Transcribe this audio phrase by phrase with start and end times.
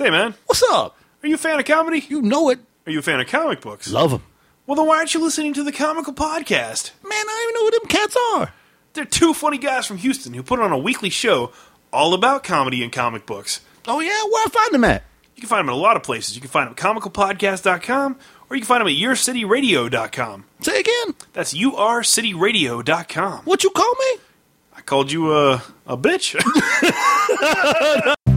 [0.00, 0.96] Say, man, What's up?
[1.22, 2.02] are you a fan of comedy?
[2.08, 2.58] You know it.
[2.86, 3.92] Are you a fan of comic books?
[3.92, 4.22] Love them.
[4.66, 6.92] Well, then why aren't you listening to the Comical Podcast?
[7.02, 8.54] Man, I don't even know who them cats are.
[8.94, 11.52] They're two funny guys from Houston who put on a weekly show
[11.92, 13.60] all about comedy and comic books.
[13.86, 14.22] Oh, yeah?
[14.24, 15.02] Where I find them at?
[15.36, 16.34] You can find them in a lot of places.
[16.34, 18.16] You can find them at comicalpodcast.com
[18.48, 20.44] or you can find them at yourcityradio.com.
[20.62, 21.14] Say again.
[21.34, 23.44] That's urcityradio.com.
[23.44, 24.22] What you call me?
[24.74, 26.40] I called you a, a bitch.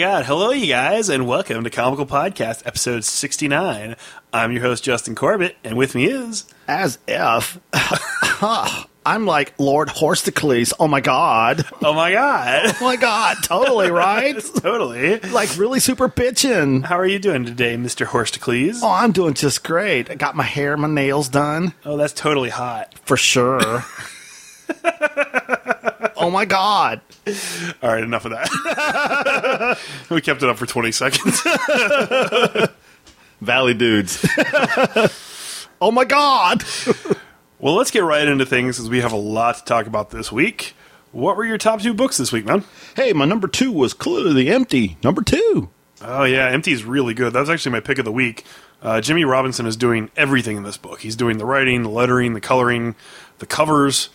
[0.00, 3.96] god, hello you guys, and welcome to Comical Podcast, episode 69.
[4.32, 6.46] I'm your host, Justin Corbett, and with me is.
[6.66, 7.60] As if.
[9.04, 10.72] I'm like Lord Horsticles.
[10.80, 11.66] Oh, my God.
[11.82, 12.74] Oh my god!
[12.80, 13.36] Oh, my God.
[13.44, 14.42] Totally, right?
[14.62, 15.20] totally.
[15.20, 16.86] like, really super bitchin'.
[16.86, 18.06] How are you doing today, Mr.
[18.06, 18.80] Horstocles?
[18.82, 20.10] Oh, I'm doing just great.
[20.10, 21.74] I got my hair, my nails done.
[21.84, 22.98] Oh, that's totally hot.
[23.04, 23.84] For sure.
[26.20, 27.00] oh, my God.
[27.82, 29.78] All right, enough of that.
[30.10, 31.42] we kept it up for 20 seconds.
[33.40, 34.26] Valley dudes.
[35.80, 36.64] oh, my God.
[37.58, 40.30] well, let's get right into things because we have a lot to talk about this
[40.30, 40.74] week.
[41.12, 42.64] What were your top two books this week, man?
[42.94, 44.96] Hey, my number two was Clearly Empty.
[45.02, 45.70] Number two.
[46.02, 47.32] Oh yeah, Empty is really good.
[47.32, 48.44] That was actually my pick of the week.
[48.80, 51.00] Uh, Jimmie Robinson is doing everything in this book.
[51.00, 52.94] He's doing the writing, the lettering, the coloring,
[53.38, 54.08] the covers,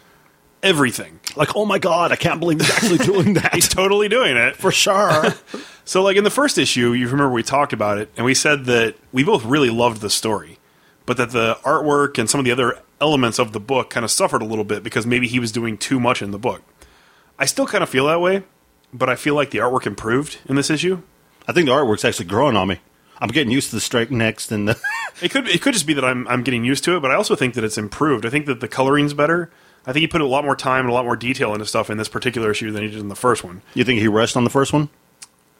[0.65, 1.19] everything.
[1.35, 2.11] Like, oh, my God.
[2.11, 3.53] I can't believe he's actually doing that.
[3.53, 4.57] He's totally doing it.
[4.57, 5.33] For sure.
[5.87, 8.65] So, like in the first issue, you remember we talked about it, and we said
[8.65, 10.57] that we both really loved the story,
[11.05, 14.09] but that the artwork and some of the other elements of the book kind of
[14.09, 16.63] suffered a little bit because maybe he was doing too much in the book.
[17.37, 18.45] I still kind of feel that way,
[18.91, 21.03] but I feel like the artwork improved in this issue.
[21.47, 22.79] I think the artwork's actually growing on me.
[23.19, 24.79] I'm getting used to the straight next and the.
[25.21, 27.15] It could it could just be that I'm I'm getting used to it, but I
[27.15, 28.25] also think that it's improved.
[28.25, 29.49] I think that the coloring's better.
[29.87, 31.89] I think he put a lot more time and a lot more detail into stuff
[31.89, 33.61] in this particular issue than he did in the first one.
[33.73, 34.89] you think he rushed on the first one?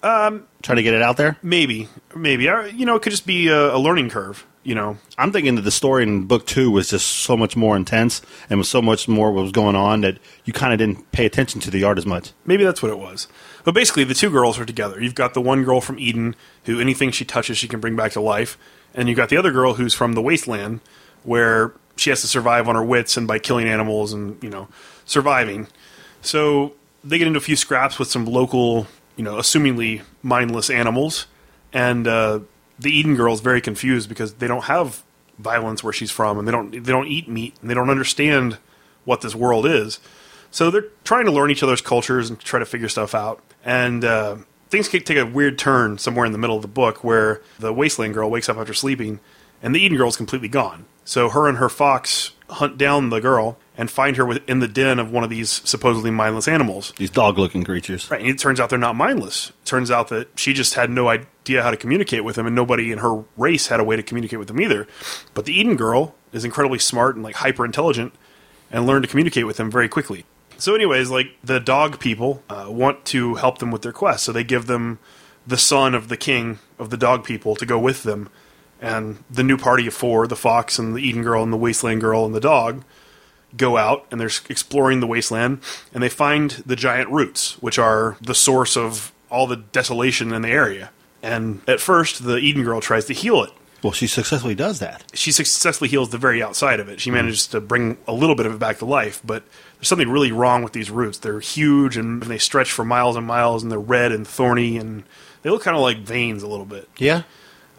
[0.04, 1.38] Um, trying to get it out there.
[1.42, 2.48] Maybe, maybe.
[2.48, 4.46] I, you know, it could just be a, a learning curve.
[4.62, 7.76] You know, I'm thinking that the story in book two was just so much more
[7.76, 11.12] intense and was so much more what was going on that you kind of didn't
[11.12, 12.34] pay attention to the art as much.
[12.46, 13.28] Maybe that's what it was.
[13.64, 15.02] But basically, the two girls are together.
[15.02, 18.12] You've got the one girl from Eden who anything she touches, she can bring back
[18.14, 18.58] to life.
[18.94, 20.82] And you've got the other girl who's from the wasteland
[21.24, 24.68] where she has to survive on her wits and by killing animals and, you know,
[25.06, 25.68] surviving.
[26.22, 26.74] So
[27.04, 31.28] they get into a few scraps with some local, you know, assumingly mindless animals.
[31.72, 32.40] And uh,
[32.80, 35.04] the Eden girl is very confused because they don't have
[35.38, 38.58] violence where she's from and they don't they don't eat meat and they don't understand
[39.04, 40.00] what this world is.
[40.52, 43.42] So they're trying to learn each other's cultures and try to figure stuff out.
[43.64, 44.38] And uh,
[44.70, 48.14] things take a weird turn somewhere in the middle of the book where the wasteland
[48.14, 49.20] girl wakes up after sleeping
[49.62, 50.86] and the Eden girl is completely gone.
[51.06, 55.00] So her and her fox hunt down the girl and find her in the den
[55.00, 56.94] of one of these supposedly mindless animals.
[56.98, 58.10] These dog looking creatures.
[58.10, 59.50] Right, and it turns out they're not mindless.
[59.50, 62.56] It turns out that she just had no idea how to communicate with them, and
[62.56, 64.88] nobody in her race had a way to communicate with them either.
[65.34, 68.14] But the Eden girl is incredibly smart and like hyper intelligent,
[68.72, 70.26] and learned to communicate with them very quickly.
[70.58, 74.32] So, anyways, like the dog people uh, want to help them with their quest, so
[74.32, 75.00] they give them
[75.46, 78.30] the son of the king of the dog people to go with them,
[78.86, 82.02] and the new party of four, the fox and the Eden girl and the wasteland
[82.02, 82.84] girl and the dog,
[83.58, 85.60] go out and they're exploring the wasteland
[85.94, 90.42] and they find the giant roots, which are the source of all the desolation in
[90.42, 90.92] the area.
[91.24, 93.52] And at first, the Eden girl tries to heal it.
[93.82, 95.04] Well, she successfully does that.
[95.14, 97.00] She successfully heals the very outside of it.
[97.00, 97.16] She hmm.
[97.16, 99.44] manages to bring a little bit of it back to life, but
[99.78, 101.18] there's something really wrong with these roots.
[101.18, 105.04] They're huge and they stretch for miles and miles, and they're red and thorny, and
[105.42, 106.90] they look kind of like veins a little bit.
[106.98, 107.24] Yeah.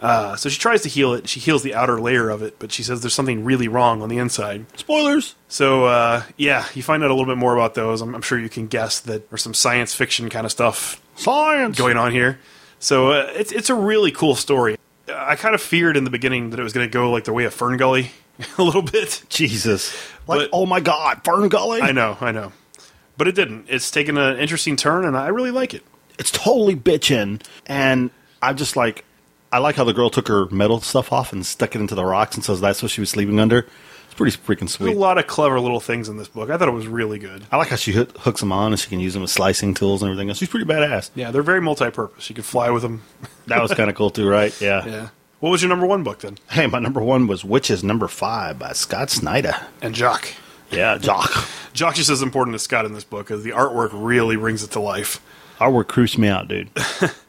[0.01, 1.29] Uh, so she tries to heal it.
[1.29, 4.09] She heals the outer layer of it, but she says there's something really wrong on
[4.09, 4.66] the inside.
[4.78, 5.34] Spoilers.
[5.48, 8.01] So uh, yeah, you find out a little bit more about those.
[8.03, 11.78] I'm, I'm sure you can guess that there's some science fiction kind of stuff Science.
[11.78, 12.39] going on here.
[12.78, 14.77] So uh, it's it's a really cool story.
[15.09, 17.33] I kind of feared in the beginning that it was going to go like the
[17.33, 18.10] way of Fern Gully
[18.59, 19.22] a little bit.
[19.31, 19.95] Jesus.
[20.27, 21.81] Like, But- oh my God, Fern Gully.
[21.81, 22.53] I know, I know,
[23.16, 23.65] but it didn't.
[23.71, 25.84] It's taken an interesting turn, and I really like it.
[26.19, 27.41] it's totally bitchin'.
[27.65, 28.10] And
[28.43, 29.06] I'm just like,
[29.57, 32.05] I like how the girl took her metal stuff off and stuck it into the
[32.05, 33.61] rocks and says that's what she was sleeping under.
[34.05, 34.95] It's pretty freaking There's sweet.
[34.95, 36.51] a lot of clever little things in this book.
[36.51, 37.43] I thought it was really good.
[37.51, 39.73] I like how she hook, hooks them on and she can use them as slicing
[39.73, 40.37] tools and everything else.
[40.37, 41.09] She's pretty badass.
[41.15, 42.29] Yeah, they're very multi-purpose.
[42.29, 43.03] You could fly with them.
[43.47, 44.55] That was kind of cool too, right?
[44.61, 44.85] Yeah.
[44.85, 45.09] Yeah.
[45.41, 46.37] What was your number one book then?
[46.51, 49.55] Hey, my number one was Wytches Number Five by Scott Snyder.
[49.81, 50.29] And Jock.
[50.71, 51.31] Yeah, Jock.
[51.73, 54.73] Jock just as important as Scott in this book because the artwork really brings it
[54.73, 55.21] to life.
[55.61, 56.69] Artwork creeps me out, dude.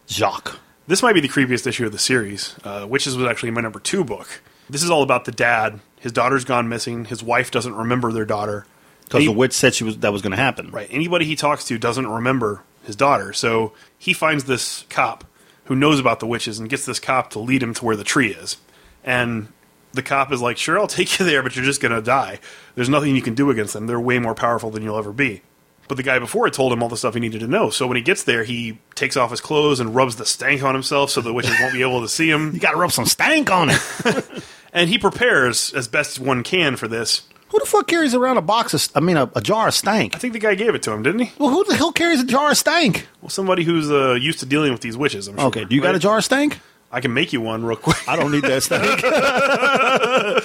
[0.08, 0.60] Jock.
[0.88, 2.56] This might be the creepiest issue of the series.
[2.63, 4.42] Uh, Wytches was actually my number two book.
[4.69, 5.81] This is all about the dad.
[6.00, 7.06] His daughter's gone missing.
[7.06, 8.66] His wife doesn't remember their daughter.
[9.04, 10.69] Because the witch said she was that was going to happen.
[10.72, 10.88] Right.
[10.92, 13.34] Anybody he talks to doesn't remember his daughter.
[13.34, 15.24] So he finds this cop
[15.66, 18.04] who knows about the witches and gets this cop to lead him to where the
[18.04, 18.57] tree is.
[19.04, 19.48] And
[19.94, 22.40] the cop is like, Sure, I'll take you there, but you're just going to die.
[22.75, 23.88] There's nothing you can do against them.
[23.88, 25.42] They're way more powerful than you'll ever be.
[25.88, 27.69] But the guy before had told him all the stuff he needed to know.
[27.69, 30.74] So when he gets there, he takes off his clothes and rubs the stank on
[30.75, 32.54] himself so the witches won't be able to see him.
[32.54, 34.44] You got to rub some stank on it.
[34.74, 37.24] And he prepares as best one can for this.
[37.50, 38.92] who the fuck carries around a box of?
[38.95, 40.13] I mean, a, a jar of stank.
[40.13, 41.31] I think the guy gave it to him, didn't he?
[41.39, 43.07] Well, who the hell carries a jar of stank?
[43.22, 45.30] Well, somebody who's uh, used to dealing with these witches.
[45.30, 45.48] I'm sure.
[45.48, 46.60] Okay, do you got a jar of stank?
[46.92, 47.98] I can make you one real quick.
[48.07, 49.04] I don't need that stank.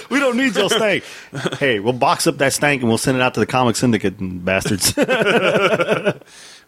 [0.10, 1.04] we don't need your stank.
[1.58, 4.18] Hey, we'll box up that stank and we'll send it out to the comic syndicate
[4.18, 4.92] and bastards.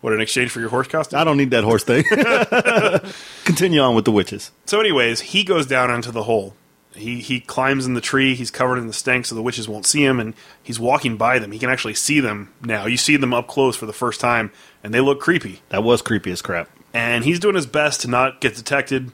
[0.05, 1.19] What in exchange for your horse costume?
[1.19, 2.05] I don't need that horse thing.
[3.47, 4.50] Continue on with the witches.
[4.67, 6.53] So, anyways, he goes down into the hole.
[6.94, 8.35] He he climbs in the tree.
[8.35, 10.20] He's covered in the stank, so the witches won't see him.
[10.20, 11.53] And he's walking by them.
[11.53, 12.85] He can actually see them now.
[12.85, 15.62] You see them up close for the first time, and they look creepy.
[15.70, 16.69] That was creepy as crap.
[16.93, 19.11] And he's doing his best to not get detected.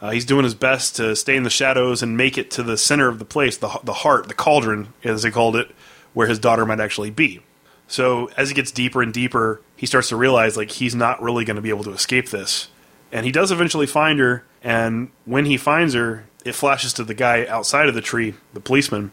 [0.00, 2.76] Uh, he's doing his best to stay in the shadows and make it to the
[2.76, 5.70] center of the place, the the heart, the cauldron, as they called it,
[6.12, 7.40] where his daughter might actually be.
[7.86, 11.44] So as he gets deeper and deeper, he starts to realize like he's not really
[11.44, 12.68] going to be able to escape this.
[13.12, 17.14] And he does eventually find her, and when he finds her, it flashes to the
[17.14, 19.12] guy outside of the tree, the policeman,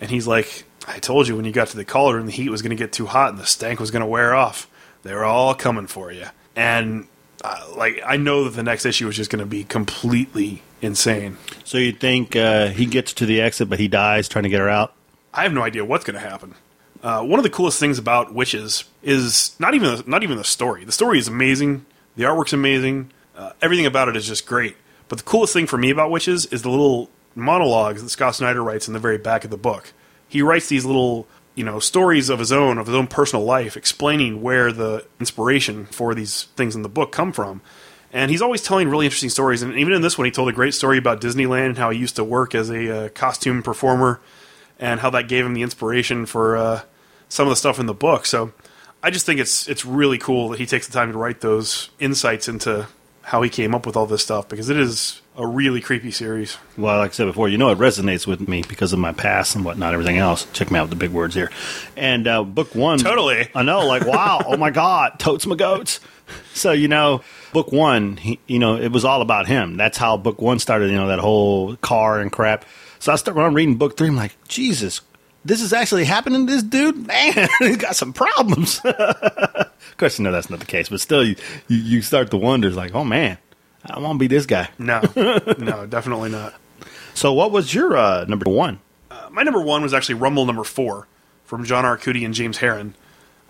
[0.00, 2.60] and he's like, "I told you when you got to the cauldron, the heat was
[2.60, 4.68] going to get too hot and the stank was going to wear off.
[5.02, 7.08] They were all coming for you." And
[7.42, 11.38] uh, like I know that the next issue is just going to be completely insane.
[11.64, 14.60] So you think uh, he gets to the exit, but he dies trying to get
[14.60, 14.94] her out?
[15.32, 16.54] I have no idea what's going to happen.
[17.02, 20.44] Uh, one of the coolest things about witches is not even the, not even the
[20.44, 20.84] story.
[20.84, 21.84] The story is amazing.
[22.16, 23.10] The artwork's amazing.
[23.36, 24.76] Uh, everything about it is just great.
[25.08, 28.62] But the coolest thing for me about witches is the little monologues that Scott Snyder
[28.62, 29.92] writes in the very back of the book.
[30.28, 33.76] He writes these little you know stories of his own of his own personal life,
[33.76, 37.60] explaining where the inspiration for these things in the book come from.
[38.14, 39.62] And he's always telling really interesting stories.
[39.62, 41.98] And even in this one, he told a great story about Disneyland and how he
[41.98, 44.20] used to work as a uh, costume performer
[44.78, 46.82] and how that gave him the inspiration for uh,
[47.30, 48.26] some of the stuff in the book.
[48.26, 48.52] So
[49.02, 51.88] I just think it's it's really cool that he takes the time to write those
[51.98, 52.86] insights into
[53.22, 56.58] how he came up with all this stuff because it is a really creepy series.
[56.76, 59.56] Well, like I said before, you know it resonates with me because of my past
[59.56, 60.46] and whatnot, everything else.
[60.52, 61.50] Check me out with the big words here.
[61.96, 63.48] And uh, book one, Totally.
[63.54, 66.00] I know, like wow, oh my god, totes my goats.
[66.54, 69.76] So you know, book one, he, you know, it was all about him.
[69.76, 70.90] That's how book one started.
[70.90, 72.64] You know, that whole car and crap.
[72.98, 75.00] So I start when I'm reading book three, I'm like, Jesus,
[75.44, 77.06] this is actually happening to this dude.
[77.06, 78.80] Man, he's got some problems.
[78.84, 81.36] of course, you know that's not the case, but still, you
[81.68, 83.38] you, you start to wonder, like, oh man,
[83.84, 84.70] I want to be this guy.
[84.78, 85.00] No,
[85.58, 86.54] no, definitely not.
[87.14, 88.80] So, what was your uh, number one?
[89.10, 91.06] Uh, my number one was actually Rumble number four
[91.44, 92.94] from John Arcudi and James Harren.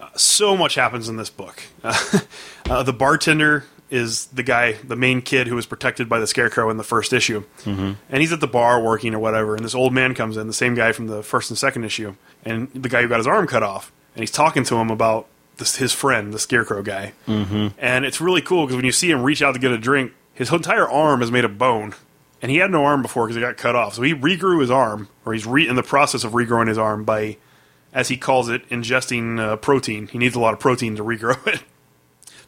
[0.01, 1.63] Uh, so much happens in this book.
[1.85, 2.21] Uh,
[2.71, 6.71] uh, the bartender is the guy, the main kid who was protected by the scarecrow
[6.71, 7.45] in the first issue.
[7.65, 7.93] Mm-hmm.
[8.09, 10.55] And he's at the bar working or whatever, and this old man comes in, the
[10.55, 13.47] same guy from the first and second issue, and the guy who got his arm
[13.47, 13.93] cut off.
[14.15, 15.27] And he's talking to him about
[15.59, 17.13] this, his friend, the scarecrow guy.
[17.29, 17.69] Mm-hmm.
[17.79, 20.13] And it's really cool because when you see him reach out to get a drink,
[20.35, 21.95] his entire arm is made of bone.
[22.41, 23.95] And he had no arm before because it got cut off.
[23.95, 27.05] So he regrew his arm, or he's re- in the process of regrowing his arm
[27.05, 27.37] by,
[27.93, 30.09] as he calls it, ingesting uh, protein.
[30.09, 31.63] He needs a lot of protein to regrow it.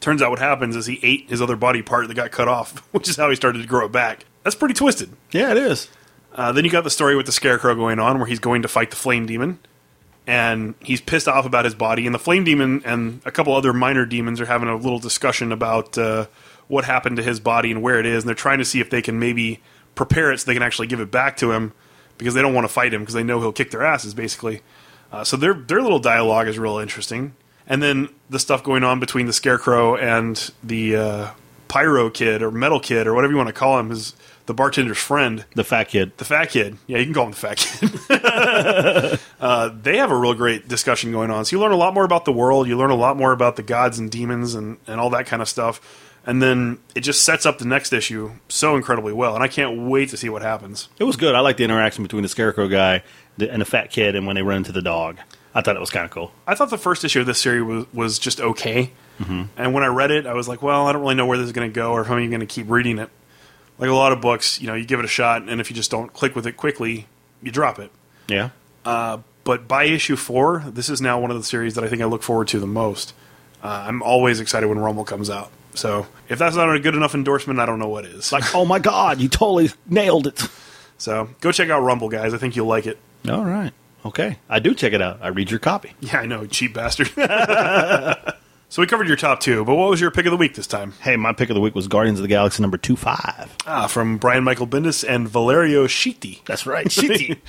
[0.00, 2.78] Turns out what happens is he ate his other body part that got cut off,
[2.92, 4.26] which is how he started to grow it back.
[4.42, 5.10] That's pretty twisted.
[5.30, 5.88] Yeah, it is.
[6.34, 8.68] Uh, then you got the story with the scarecrow going on, where he's going to
[8.68, 9.60] fight the flame demon,
[10.26, 12.04] and he's pissed off about his body.
[12.04, 15.52] And the flame demon and a couple other minor demons are having a little discussion
[15.52, 16.26] about uh,
[16.68, 18.90] what happened to his body and where it is, and they're trying to see if
[18.90, 19.60] they can maybe
[19.94, 21.72] prepare it so they can actually give it back to him
[22.18, 24.62] because they don't want to fight him because they know he'll kick their asses basically.
[25.12, 27.34] Uh, so their their little dialogue is real interesting,
[27.66, 31.30] and then the stuff going on between the scarecrow and the uh,
[31.68, 34.14] pyro kid or metal kid or whatever you want to call him is
[34.46, 35.44] the bartender's friend.
[35.54, 36.16] The fat kid.
[36.18, 36.76] The fat kid.
[36.86, 39.20] Yeah, you can call him the fat kid.
[39.40, 41.44] uh, they have a real great discussion going on.
[41.44, 42.68] So you learn a lot more about the world.
[42.68, 45.40] You learn a lot more about the gods and demons and, and all that kind
[45.40, 45.80] of stuff.
[46.26, 49.34] And then it just sets up the next issue so incredibly well.
[49.34, 50.88] And I can't wait to see what happens.
[50.98, 51.34] It was good.
[51.34, 53.02] I like the interaction between the scarecrow guy
[53.38, 55.18] and the fat kid, and when they run into the dog.
[55.54, 56.32] I thought it was kind of cool.
[56.46, 58.90] I thought the first issue of this series was, was just okay.
[59.56, 61.46] And when I read it, I was like, well, I don't really know where this
[61.46, 63.10] is going to go or if I'm even going to keep reading it.
[63.78, 65.76] like a lot of books, you know, you give it a shot, and if you
[65.76, 67.06] just don't click with it quickly,
[67.42, 67.90] you drop it.
[68.28, 68.50] Yeah.
[68.84, 72.06] But by issue four, this is now one of the series that I think I
[72.06, 73.12] look forward to the most.
[73.62, 75.50] Uh, I'm always excited when Rumble comes out.
[75.74, 78.32] So if that's not a good enough endorsement, I don't know what is.
[78.32, 80.42] Like, oh my God, you totally nailed it.
[80.98, 82.32] So go check out Rumble, guys.
[82.32, 82.98] I think you'll like it.
[83.28, 83.72] All right.
[84.04, 84.38] Okay.
[84.48, 85.18] I do check it out.
[85.22, 85.92] I read your copy.
[86.00, 87.08] Yeah, I know, cheap bastard.
[88.68, 90.66] so we covered your top two, but what was your pick of the week this
[90.66, 90.92] time?
[91.00, 93.56] Hey, my pick of the week was Guardians of the Galaxy number two five.
[93.66, 96.44] Ah, from Brian Michael Bendis and Valerio Schiti.
[96.44, 96.86] That's right.
[96.86, 97.38] Shitty.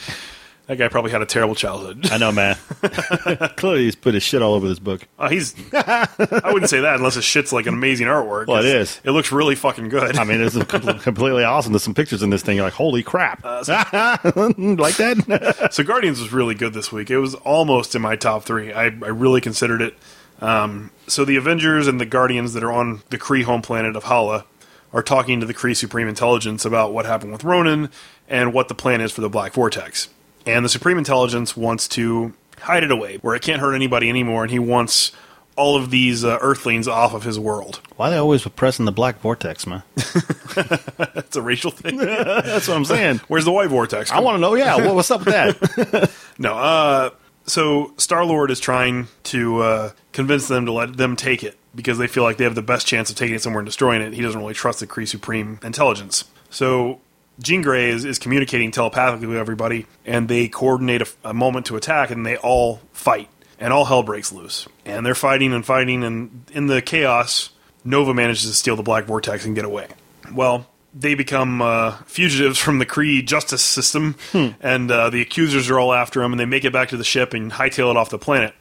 [0.67, 2.09] That guy probably had a terrible childhood.
[2.11, 2.55] I know, man.
[3.55, 5.07] Clearly, he's put his shit all over this book.
[5.19, 5.53] Uh, he's.
[5.73, 8.47] I wouldn't say that unless his shit's like an amazing artwork.
[8.47, 8.89] Well, it is.
[8.89, 9.01] is.
[9.03, 10.17] It looks really fucking good.
[10.17, 11.71] I mean, it's com- completely awesome.
[11.71, 12.55] There's some pictures in this thing.
[12.55, 13.43] You're like, holy crap.
[13.43, 15.69] like that?
[15.71, 17.11] so Guardians was really good this week.
[17.11, 18.73] It was almost in my top three.
[18.73, 19.95] I, I really considered it.
[20.41, 24.05] Um, so the Avengers and the Guardians that are on the Kree home planet of
[24.05, 24.45] Hala
[24.93, 27.89] are talking to the Kree Supreme Intelligence about what happened with Ronan
[28.27, 30.09] and what the plan is for the Black Vortex.
[30.45, 34.43] And the Supreme Intelligence wants to hide it away where it can't hurt anybody anymore,
[34.43, 35.11] and he wants
[35.55, 37.81] all of these uh, Earthlings off of his world.
[37.95, 39.83] Why they always pressing the black vortex, man?
[41.15, 41.97] It's a racial thing.
[41.97, 43.19] That's what I'm saying.
[43.27, 44.09] Where's the White Vortex?
[44.09, 46.11] I want to know, yeah, what, what's up with that?
[46.37, 47.09] No, uh,
[47.45, 51.97] so Star Lord is trying to uh, convince them to let them take it because
[51.97, 54.13] they feel like they have the best chance of taking it somewhere and destroying it.
[54.13, 56.25] He doesn't really trust the Kree Supreme intelligence.
[56.49, 57.01] So
[57.39, 61.75] Jean Grey is, is communicating telepathically with everybody, and they coordinate a, a moment to
[61.75, 64.67] attack, and they all fight, and all hell breaks loose.
[64.85, 67.49] And they're fighting and fighting, and in the chaos,
[67.83, 69.87] Nova manages to steal the Black Vortex and get away.
[70.33, 75.77] Well, they become uh, fugitives from the Kree justice system, and uh, the accusers are
[75.77, 78.09] all after them, and they make it back to the ship and hightail it off
[78.09, 78.53] the planet.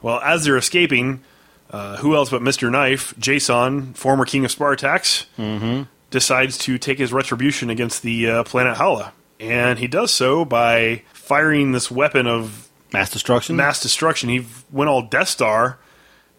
[0.00, 1.20] Well, as they're escaping,
[1.70, 2.70] uh, who else but Mr.
[2.70, 5.26] Knife, Jason, former king of Spartax,
[6.12, 9.12] decides to take his retribution against the uh, planet Hala.
[9.40, 13.56] And he does so by firing this weapon of Mass destruction?
[13.56, 14.28] mass destruction.
[14.28, 15.78] He went all Death Star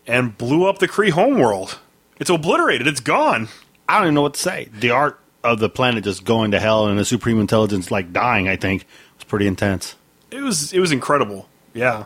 [0.08, 1.80] and blew up the Kree homeworld.
[2.20, 2.88] It's obliterated.
[2.88, 3.50] It's gone.
[3.89, 4.70] I don't even know what to say.
[4.72, 8.48] The art of the planet just going to hell and the supreme intelligence like dying,
[8.48, 8.86] I think,
[9.18, 9.96] was pretty intense.
[10.32, 11.50] It was it was incredible.
[11.74, 12.06] Yeah.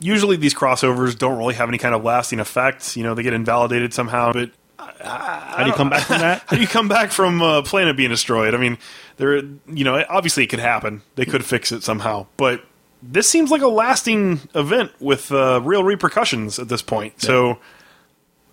[0.00, 2.96] Usually these crossovers don't really have any kind of lasting effects.
[2.96, 4.32] You know, they get invalidated somehow.
[4.32, 6.44] But How do you come back from that?
[6.46, 8.54] how do you come back from a planet being destroyed?
[8.54, 8.78] I mean,
[9.16, 9.36] there.
[9.36, 11.02] You know, obviously it could happen.
[11.16, 12.26] They could fix it somehow.
[12.36, 12.64] But
[13.02, 17.20] this seems like a lasting event with uh, real repercussions at this point.
[17.20, 17.58] So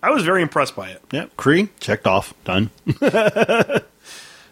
[0.02, 1.02] I was very impressed by it.
[1.12, 2.34] Yeah, Kree, checked off.
[2.44, 2.70] Done.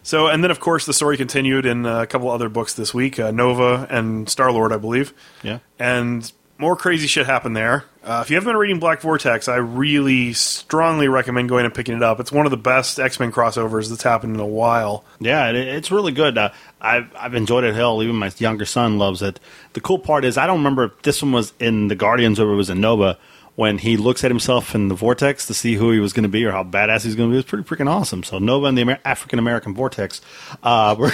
[0.05, 2.93] So, and then of course the story continued in uh, a couple other books this
[2.93, 5.15] week, uh, Nova and Star Lord, I believe.
[5.41, 5.59] Yeah.
[5.79, 7.85] And more crazy shit happened there.
[8.03, 11.95] Uh, if you haven't been reading Black Vortex, I really strongly recommend going and picking
[11.95, 12.19] it up.
[12.19, 15.03] It's one of the best X Men crossovers that's happened in a while.
[15.19, 16.37] Yeah, it, it's really good.
[16.37, 17.75] Uh, I've I've enjoyed it.
[17.75, 19.39] Hell, even my younger son loves it.
[19.73, 22.51] The cool part is I don't remember if this one was in the Guardians or
[22.53, 23.17] it was in Nova
[23.55, 26.29] when he looks at himself in the vortex to see who he was going to
[26.29, 27.39] be or how badass he's going to be.
[27.39, 28.23] It's pretty freaking awesome.
[28.23, 30.21] So Nova and the Amer- African American vortex.
[30.61, 31.11] Uh, we're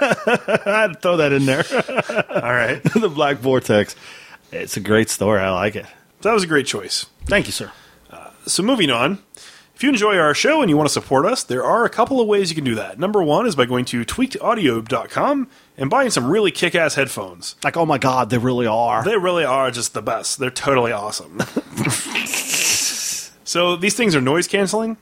[0.00, 1.64] I had to throw that in there.
[2.30, 2.82] All right.
[2.94, 3.96] the Black Vortex.
[4.52, 5.40] It's a great story.
[5.40, 5.86] I like it.
[6.20, 7.06] So that was a great choice.
[7.26, 7.70] Thank you, sir.
[8.46, 9.18] So moving on.
[9.74, 12.20] If you enjoy our show and you want to support us, there are a couple
[12.20, 12.98] of ways you can do that.
[12.98, 17.54] Number one is by going to tweakedaudio.com and buying some really kick-ass headphones.
[17.62, 19.04] Like, oh my God, they really are.
[19.04, 20.40] They really are just the best.
[20.40, 21.38] They're totally awesome.
[23.44, 24.96] so these things are noise canceling.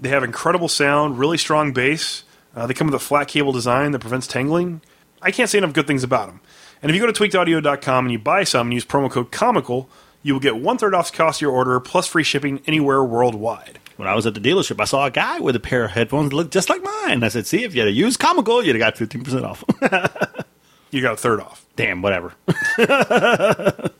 [0.00, 2.24] They have incredible sound, really strong bass.
[2.56, 4.80] Uh, they come with a flat cable design that prevents tangling.
[5.20, 6.40] I can't say enough good things about them.
[6.84, 9.88] And if you go to tweakedaudio.com and you buy some and use promo code comical,
[10.22, 13.02] you will get one third off the cost of your order plus free shipping anywhere
[13.02, 13.78] worldwide.
[13.96, 16.28] When I was at the dealership, I saw a guy with a pair of headphones
[16.28, 17.24] that looked just like mine.
[17.24, 19.64] I said, see, if you had used Comical, you'd have got 15% off.
[20.90, 21.66] You got a third off.
[21.74, 22.34] Damn, whatever.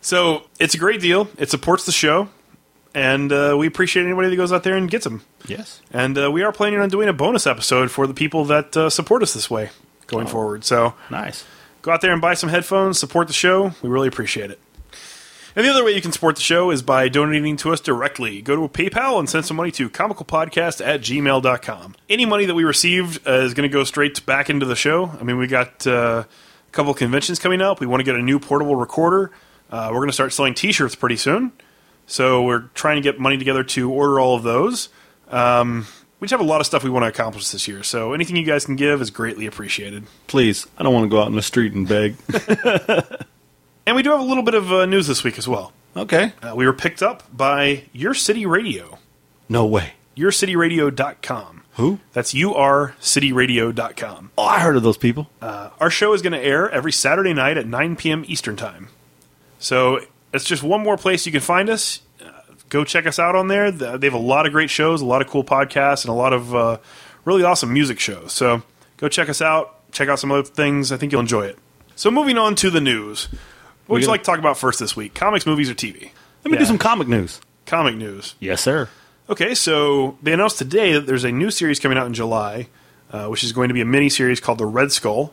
[0.00, 1.28] So it's a great deal.
[1.38, 2.28] It supports the show,
[2.94, 5.22] and uh, we appreciate anybody that goes out there and gets them.
[5.46, 5.80] yes.
[5.90, 8.90] And uh, we are planning on doing a bonus episode for the people that uh,
[8.90, 9.70] support us this way
[10.06, 10.62] going forward.
[10.62, 11.44] So Nice.
[11.84, 13.74] Go out there and buy some headphones, support the show.
[13.82, 14.58] We really appreciate it.
[15.54, 18.40] And the other way you can support the show is by donating to us directly.
[18.40, 21.94] Go to PayPal and send some money to comicalpodcast at gmail.com.
[22.08, 25.10] Any money that we received uh, is going to go straight back into the show.
[25.20, 27.80] I mean, we got uh, a couple conventions coming up.
[27.80, 29.30] We want to get a new portable recorder.
[29.70, 31.52] Uh, we're going to start selling t shirts pretty soon.
[32.06, 34.88] So we're trying to get money together to order all of those.
[35.28, 35.86] Um,
[36.24, 37.82] we just have a lot of stuff we want to accomplish this year.
[37.82, 40.04] So anything you guys can give is greatly appreciated.
[40.26, 42.16] Please, I don't want to go out in the street and beg.
[43.86, 45.70] And we do have a little bit of uh, news this week as well.
[45.94, 46.32] okay.
[46.42, 48.96] Uh, we were picked up by Your City Radio,
[49.46, 49.92] No way.
[50.16, 51.64] yourcityradio.com.
[51.74, 51.98] Who?
[52.14, 54.30] That's urcityradio.com.
[54.38, 55.28] Oh, I heard of those people.
[55.42, 58.24] Uh, our show is going to air every Saturday night at 9 p.m.
[58.26, 58.88] Eastern Time.
[59.58, 60.00] So
[60.32, 62.00] it's just one more place you can find us.
[62.74, 63.70] Go check us out on there.
[63.70, 66.32] They have a lot of great shows, a lot of cool podcasts, and a lot
[66.32, 66.78] of uh,
[67.24, 68.32] really awesome music shows.
[68.32, 68.62] So
[68.96, 69.76] go check us out.
[69.92, 70.90] Check out some other things.
[70.90, 71.56] I think you'll enjoy it.
[71.94, 73.28] So moving on to the news.
[73.86, 75.14] What would you like to talk about first this week?
[75.14, 76.10] Comics, movies, or TV?
[76.42, 76.58] Let me Yeah.
[76.58, 77.40] do some comic news.
[77.64, 78.34] Comic news.
[78.40, 78.88] Yes, sir.
[79.30, 82.66] Okay, so they announced today that there's a new series coming out in July,
[83.12, 85.32] uh, which is going to be a mini series called The Red Skull,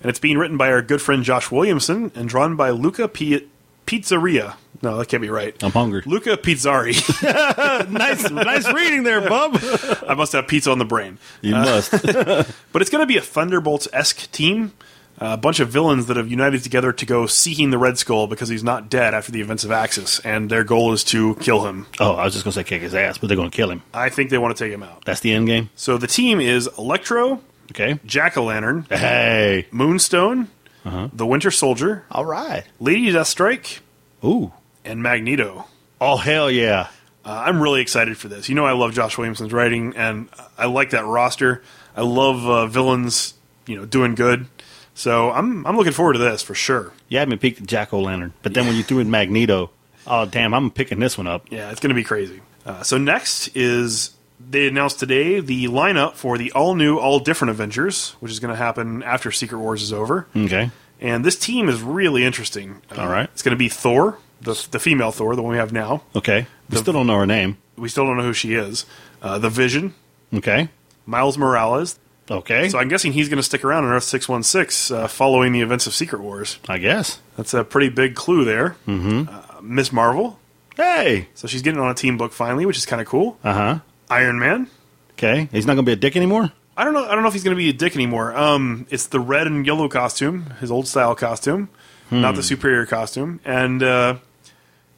[0.00, 3.46] and it's being written by our good friend Josh Williamson and drawn by Luca P-
[3.86, 4.54] Pizzeria.
[4.82, 5.54] No, that can't be right.
[5.62, 6.02] I'm hungry.
[6.06, 6.92] Luca Pizzari.
[7.90, 9.58] nice, nice reading there, bub.
[10.08, 11.18] I must have pizza on the brain.
[11.40, 11.92] You must.
[12.72, 14.72] But it's going to be a Thunderbolts esque team.
[15.18, 18.48] A bunch of villains that have united together to go seeking the Red Skull because
[18.48, 21.86] he's not dead after the events of Axis, and their goal is to kill him.
[22.00, 23.82] oh, I was just gonna say kick his ass, but they're gonna kill him.
[23.94, 25.04] I think they want to take him out.
[25.04, 25.68] That's the end game.
[25.76, 28.00] So the team is Electro, Okay.
[28.04, 29.66] Jack o' Lantern, Hey.
[29.70, 30.48] Moonstone,
[30.84, 31.08] Uh-huh.
[31.12, 32.64] the Winter Soldier, All right.
[32.80, 33.78] Lady Deathstrike,
[34.24, 34.52] Ooh.
[34.84, 35.66] And Magneto.
[36.00, 36.88] Oh hell yeah.
[37.24, 38.48] Uh, I'm really excited for this.
[38.48, 41.62] You know, I love Josh Williamson's writing, and I like that roster.
[41.96, 43.34] I love uh, villains,
[43.66, 44.46] you know, doing good.
[44.94, 46.92] So I'm I'm looking forward to this for sure.
[47.08, 49.70] You had me peeked at Jack O' Lantern, but then when you threw in Magneto,
[50.06, 51.46] oh damn, I'm picking this one up.
[51.50, 52.40] Yeah, it's going to be crazy.
[52.66, 54.12] Uh, so next is
[54.50, 58.52] they announced today the lineup for the all new, all different Avengers, which is going
[58.52, 60.26] to happen after Secret Wars is over.
[60.36, 60.70] Okay.
[61.00, 62.80] And this team is really interesting.
[62.90, 63.28] Uh, All right.
[63.32, 66.02] it's going to be Thor, the the female Thor, the one we have now.
[66.16, 66.46] Okay.
[66.70, 67.58] We still don't know her name.
[67.76, 68.86] We still don't know who she is.
[69.22, 69.94] Uh, the Vision,
[70.34, 70.68] Okay.
[71.06, 71.98] Miles Morales.
[72.30, 72.68] Okay.
[72.68, 75.86] So I'm guessing he's going to stick around on Earth 616 uh, following the events
[75.86, 76.58] of Secret Wars.
[76.68, 77.20] I guess.
[77.36, 78.76] That's a pretty big clue there.
[78.86, 79.24] Mm-hmm.
[79.28, 80.38] Uh, Miss Marvel.
[80.76, 81.28] Hey.
[81.34, 83.38] So she's getting on a team book finally, which is kind of cool.
[83.44, 83.78] Uh huh.
[84.10, 84.68] Iron Man.
[85.12, 85.48] Okay.
[85.52, 86.52] He's not gonna be a dick anymore.
[86.76, 87.04] I don't know.
[87.04, 88.34] I don't know if he's going to be a dick anymore.
[88.34, 91.68] Um, it's the red and yellow costume, his old style costume,
[92.10, 94.14] not the superior costume, and uh,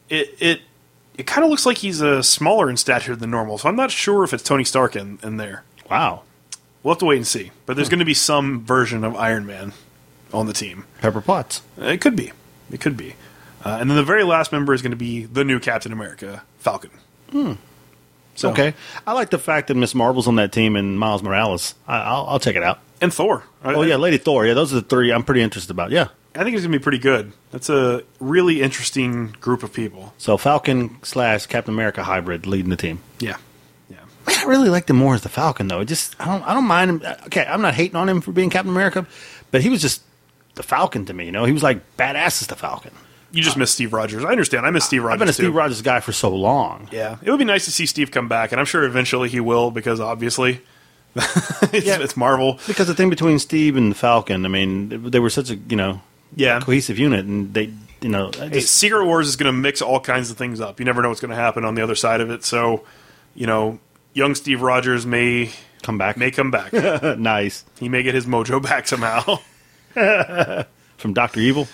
[0.09, 0.61] it it
[1.17, 3.57] it kind of looks like he's uh, smaller in stature than normal.
[3.57, 5.63] So I'm not sure if it's Tony Stark in, in there.
[5.89, 6.23] Wow.
[6.83, 7.51] We'll have to wait and see.
[7.65, 9.73] But there's going to be some version of Iron Man
[10.33, 10.85] on the team.
[11.01, 11.61] Pepper Potts.
[11.77, 12.31] It could be.
[12.71, 13.15] It could be.
[13.63, 16.43] Uh, and then the very last member is going to be the new Captain America,
[16.59, 16.91] Falcon.
[18.35, 18.73] So, Okay.
[19.07, 21.73] I like the fact that Miss Marvel's on that team and Miles Morales.
[21.87, 22.79] I, I'll, I'll check it out.
[23.01, 23.43] And Thor.
[23.63, 24.45] I- Oh yeah, Lady Thor.
[24.45, 25.91] Yeah, those are the three I'm pretty interested about.
[25.91, 26.09] Yeah.
[26.35, 27.31] I think it's going to be pretty good.
[27.51, 30.13] That's a really interesting group of people.
[30.17, 32.99] So Falcon slash Captain America hybrid leading the team.
[33.19, 33.37] Yeah.
[33.89, 33.97] Yeah.
[34.27, 35.79] Man, I really liked him more as the Falcon though.
[35.81, 37.01] It just I don't I don't mind him.
[37.27, 39.07] Okay, I'm not hating on him for being Captain America,
[39.51, 40.01] but he was just
[40.55, 41.25] the Falcon to me.
[41.25, 42.91] You know, he was like badass as the Falcon.
[43.31, 44.23] You just miss Steve Rogers.
[44.23, 44.65] I understand.
[44.65, 45.13] I miss Steve Rogers.
[45.13, 45.43] I've been a too.
[45.43, 46.87] Steve Rogers guy for so long.
[46.91, 47.17] Yeah.
[47.21, 49.71] It would be nice to see Steve come back, and I'm sure eventually he will
[49.71, 50.61] because obviously
[51.15, 51.99] it's, Yeah.
[51.99, 52.59] it's Marvel.
[52.65, 55.75] Because the thing between Steve and the Falcon, I mean, they were such a you
[55.75, 56.01] know
[56.35, 56.59] Yeah.
[56.61, 59.99] cohesive unit, and they you know I Hey, Secret Wars is going to mix all
[59.99, 60.79] kinds of things up.
[60.79, 62.43] You never know what's going to happen on the other side of it.
[62.43, 62.83] So,
[63.35, 63.79] you know,
[64.13, 66.17] young Steve Rogers may come back.
[66.17, 66.73] may come back.
[67.17, 69.37] nice he may get his mojo back somehow
[70.97, 71.65] from Doctor Evil.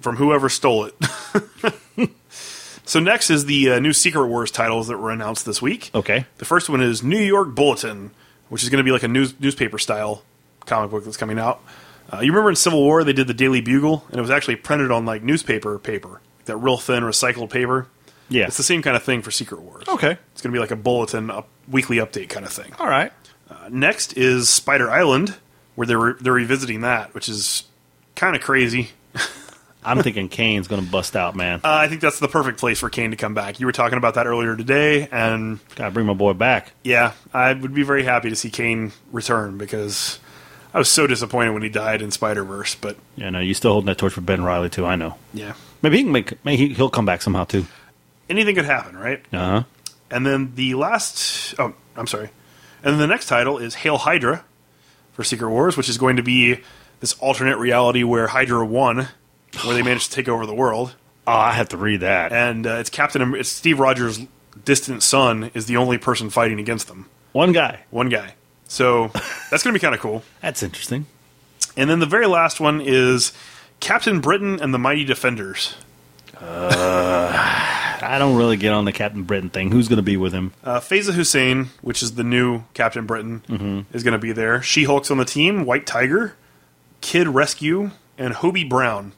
[0.00, 0.94] from whoever stole it.
[2.84, 5.90] so next is the uh, new Secret Wars titles that were announced this week.
[5.94, 8.10] Okay, The first one is New York Bulletin,
[8.48, 10.22] which is going to be like a news newspaper style
[10.66, 11.60] comic book that's coming out.
[12.10, 14.56] Uh, you remember in Civil War they did the Daily Bugle, and it was actually
[14.56, 17.88] printed on like newspaper paper, that real thin recycled paper.
[18.28, 18.46] yeah.
[18.46, 19.84] It's the same kind of thing for Secret Wars.
[19.88, 22.72] Okay, It's going to be like a bulletin, up, weekly update kind of thing.
[22.78, 23.12] all right.
[23.50, 25.36] Uh, next is Spider Island,
[25.74, 27.64] where they're re- they're revisiting that, which is
[28.16, 28.90] kind of crazy.
[29.84, 31.58] I'm thinking Kaine's going to bust out, man.
[31.64, 33.58] Uh, I think that's the perfect place for Kaine to come back.
[33.58, 36.72] You were talking about that earlier today, and Got to bring my boy back.
[36.84, 40.20] yeah, I would be very happy to see Kane return because
[40.74, 42.74] I was so disappointed when he died in Spider Verse.
[42.74, 44.86] But Yeah, no, you're still holding that torch for Ben Reilly too.
[44.86, 45.16] I know.
[45.34, 46.44] yeah, Maybe he can make.
[46.44, 47.66] Maybe he- he'll come back somehow too.
[48.30, 49.22] anything could happen, right?
[49.32, 49.62] Uh huh.
[50.10, 52.30] And then the last, oh, I'm sorry.
[52.82, 54.44] And then the next title is Hail Hydra
[55.12, 56.60] for Secret Wars, which is going to be
[57.00, 59.08] this alternate reality where Hydra won,
[59.64, 60.94] where they managed to take over the world.
[61.26, 62.32] Oh, I have to read that.
[62.32, 64.20] And uh, it's Captain, it's Steve Rogers'
[64.64, 67.08] distant son is the only person fighting against them.
[67.32, 67.80] One guy.
[67.90, 68.34] One guy.
[68.72, 69.08] So
[69.50, 70.22] that's going to be kind of cool.
[70.40, 71.04] That's interesting.
[71.76, 73.34] And then the very last one is
[73.80, 75.76] Captain Britain and the Mighty Defenders.
[76.40, 79.70] I don't really get on the Captain Britain thing.
[79.70, 80.54] Who's going to be with him?
[80.64, 84.62] Uh, Faiza Hussain, which is the new Captain Britain, is going to be there.
[84.62, 85.66] She Hulk's on the team.
[85.66, 86.34] White Tiger,
[87.02, 89.12] Kid Rescue, and Hobie Brown.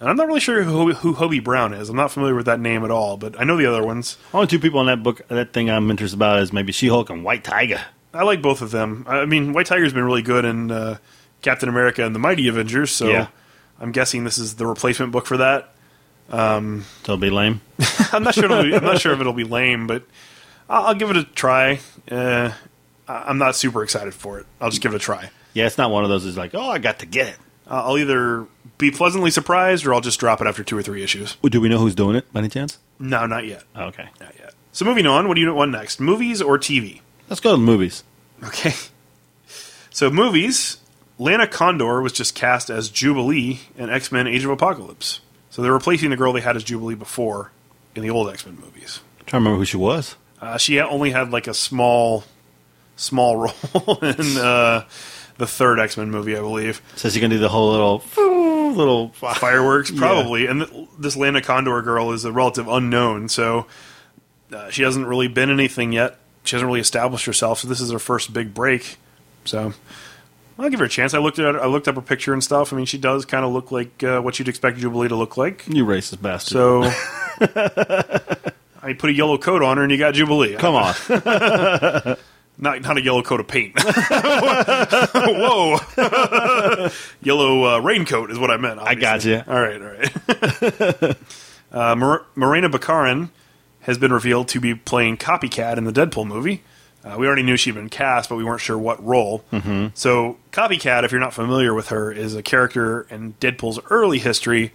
[0.00, 1.88] And I'm not really sure who, who Hobie Brown is.
[1.88, 4.18] I'm not familiar with that name at all, but I know the other ones.
[4.34, 7.08] Only two people in that book, that thing I'm interested about is maybe She Hulk
[7.08, 7.80] and White Tiger.
[8.14, 9.04] I like both of them.
[9.08, 10.98] I mean, White Tiger's been really good in uh,
[11.40, 13.28] Captain America and the Mighty Avengers, so Yeah.
[13.80, 15.72] I'm guessing this is the replacement book for that.
[16.30, 17.60] So it'll be lame.
[18.12, 18.44] I'm not sure.
[18.44, 20.04] It'll be, I'm not sure if it'll be lame, but
[20.68, 21.80] I'll, I'll give it a try.
[22.10, 22.52] Uh,
[23.08, 24.46] I- I'm not super excited for it.
[24.60, 25.30] I'll just give it a try.
[25.54, 26.24] Yeah, it's not one of those.
[26.24, 27.36] It's like, oh, I got to get it.
[27.70, 28.46] Uh, I'll either
[28.78, 31.36] be pleasantly surprised or I'll just drop it after two or three issues.
[31.42, 32.78] Do we know who's doing it by any chance?
[32.98, 33.64] No, not yet.
[33.76, 34.54] Oh, okay, Not yet.
[34.72, 36.00] So moving on, what do you want next?
[36.00, 37.00] Movies or TV?
[37.32, 38.04] Let's go to the movies.
[38.44, 38.74] Okay.
[39.90, 40.76] So movies,
[41.18, 45.20] Lana Condor was just cast as Jubilee in X Men: Age of Apocalypse.
[45.50, 47.50] So they're replacing the girl they had as Jubilee before
[47.94, 49.00] in the old X Men movies.
[49.20, 50.16] I'm trying to remember who she was.
[50.40, 52.24] Uh, she only had like a small,
[52.96, 53.36] small
[53.74, 54.84] role in uh,
[55.38, 56.82] the third X Men movie, I believe.
[56.96, 58.02] Says you're gonna do the whole little
[58.74, 59.98] little Fireworks, Yeah.
[60.00, 60.46] probably.
[60.46, 63.66] And th- this Lana Condor girl is a relative unknown, so
[64.52, 66.18] uh, she hasn't really been anything yet.
[66.44, 68.96] She hasn't really established herself, so this is her first big break.
[69.44, 69.72] So
[70.58, 71.14] I'll give her a chance.
[71.14, 72.72] I looked at I looked up her picture and stuff.
[72.72, 75.36] I mean, she does kind of look like uh, what you'd expect Jubilee to look
[75.36, 75.64] like.
[75.68, 76.52] You racist bastard.
[76.52, 76.82] So
[78.82, 80.56] I put a yellow coat on her, and you got Jubilee.
[80.56, 80.94] come on.
[82.58, 83.72] Not not a yellow coat of paint.
[83.82, 85.78] Whoa,
[87.22, 88.78] yellow uh, raincoat is what I meant.
[88.78, 89.42] I got you.
[89.48, 91.16] All right, all right.
[91.72, 93.30] uh, Mar- Morena Baccarin
[93.82, 96.62] has been revealed to be playing Copycat in the Deadpool movie.
[97.04, 99.44] Uh, we already knew she'd been cast, but we weren't sure what role.
[99.52, 99.88] Mm-hmm.
[99.94, 104.72] So, Copycat, if you're not familiar with her, is a character in Deadpool's early history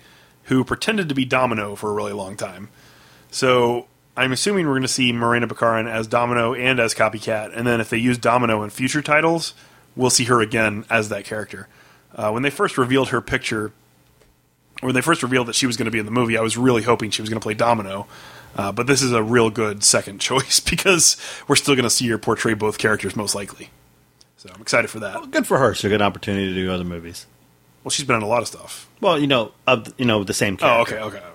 [0.47, 2.69] who pretended to be Domino for a really long time.
[3.31, 7.67] So I'm assuming we're going to see Morena Baccarin as Domino and as Copycat, and
[7.67, 9.53] then if they use Domino in future titles,
[9.95, 11.67] we'll see her again as that character.
[12.15, 13.73] Uh, when they first revealed her picture,
[14.81, 16.57] when they first revealed that she was going to be in the movie, I was
[16.57, 18.07] really hoping she was going to play Domino.
[18.57, 21.15] Uh, but this is a real good second choice because
[21.47, 23.69] we're still going to see her portray both characters most likely.
[24.37, 25.31] So I'm excited for that.
[25.31, 25.73] Good for her.
[25.73, 27.25] She'll get an opportunity to do other movies.
[27.83, 28.89] Well, she's been in a lot of stuff.
[29.01, 30.97] Well, you know, of you know the same Oh, character.
[30.99, 31.17] okay, okay.
[31.17, 31.25] okay.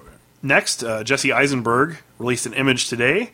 [0.43, 3.31] Next, uh, Jesse Eisenberg released an image today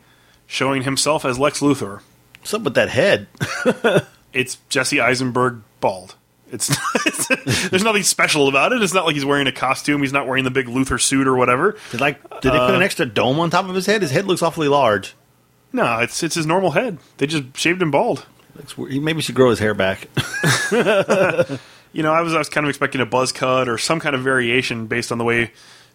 [0.46, 2.00] showing himself as Lex Luthor.
[2.40, 3.26] What's up with that head?
[4.34, 6.14] It's Jesse Eisenberg bald.
[6.50, 6.70] It's,
[7.06, 8.82] it's there's nothing special about it.
[8.82, 10.00] It's not like he's wearing a costume.
[10.00, 11.76] He's not wearing the big Luthor suit or whatever.
[11.90, 14.02] Did like did they put an extra dome on top of his head?
[14.02, 15.14] His head looks awfully large.
[15.72, 16.98] No, it's it's his normal head.
[17.18, 18.24] They just shaved him bald.
[18.56, 18.92] Looks weird.
[18.92, 20.08] He maybe should grow his hair back.
[21.92, 24.14] You know, I was I was kind of expecting a buzz cut or some kind
[24.14, 25.52] of variation based on the way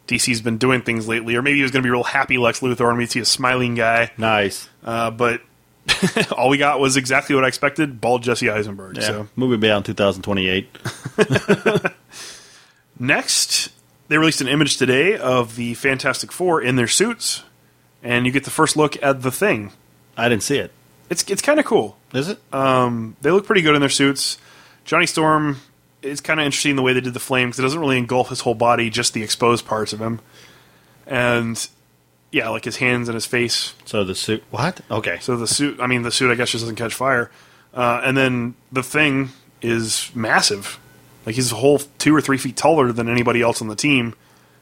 [0.07, 2.61] DC's been doing things lately, or maybe he was going to be real happy Lex
[2.61, 4.11] Luthor and we'd see a smiling guy.
[4.17, 4.67] nice.
[4.83, 5.41] Uh, but
[6.37, 8.97] all we got was exactly what I expected: bald Jesse Eisenberg.
[8.97, 9.03] Yeah.
[9.03, 10.69] So Movie will be out in 2028.
[12.99, 13.69] next,
[14.07, 17.43] they released an image today of the Fantastic Four in their suits,
[18.01, 19.71] and you get the first look at the Thing.
[20.17, 20.71] I didn't see it.
[21.09, 21.97] It's it's kind of cool.
[22.13, 22.39] Is it?
[22.53, 24.37] Um, They look pretty good in their suits.
[24.85, 25.57] Johnny Storm
[26.01, 28.29] It's kind of interesting the way they did the flame because it doesn't really engulf
[28.29, 30.19] his whole body, just the exposed parts of him.
[31.07, 31.67] And
[32.33, 33.73] yeah, like his hands and his face.
[33.85, 34.43] so the suit.
[34.51, 34.81] What?
[34.91, 35.19] Okay.
[35.21, 37.31] So the suit, I mean, the suit, I guess, just doesn't catch fire.
[37.73, 39.29] Uh, and then the thing
[39.61, 40.79] is massive.
[41.25, 44.13] Like he's a whole two or three feet taller than anybody else on the team,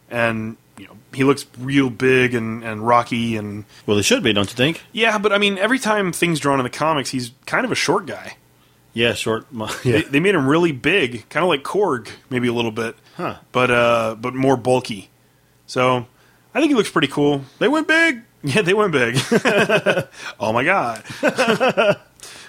[0.09, 4.31] and you know he looks real big and, and rocky and well, it should be,
[4.33, 4.81] don't you think?
[4.91, 5.17] yeah.
[5.17, 8.05] But I mean, every time things drawn in the comics, he's kind of a short
[8.05, 8.37] guy.
[8.93, 9.47] Yeah, short.
[9.53, 9.67] Yeah.
[9.83, 13.37] They, they made him really big, kind of like Korg, maybe a little bit, Huh.
[13.51, 15.09] but uh, but more bulky.
[15.65, 16.05] So
[16.53, 17.43] I think he looks pretty cool.
[17.59, 18.21] They went big.
[18.43, 19.19] Yeah, they went big.
[20.39, 21.03] oh my god.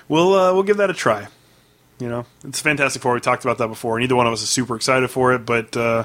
[0.09, 1.29] we'll uh, we'll give that a try.
[2.01, 3.13] You know, it's Fantastic Four.
[3.13, 4.01] We talked about that before.
[4.01, 6.05] Neither one of us is super excited for it, but uh,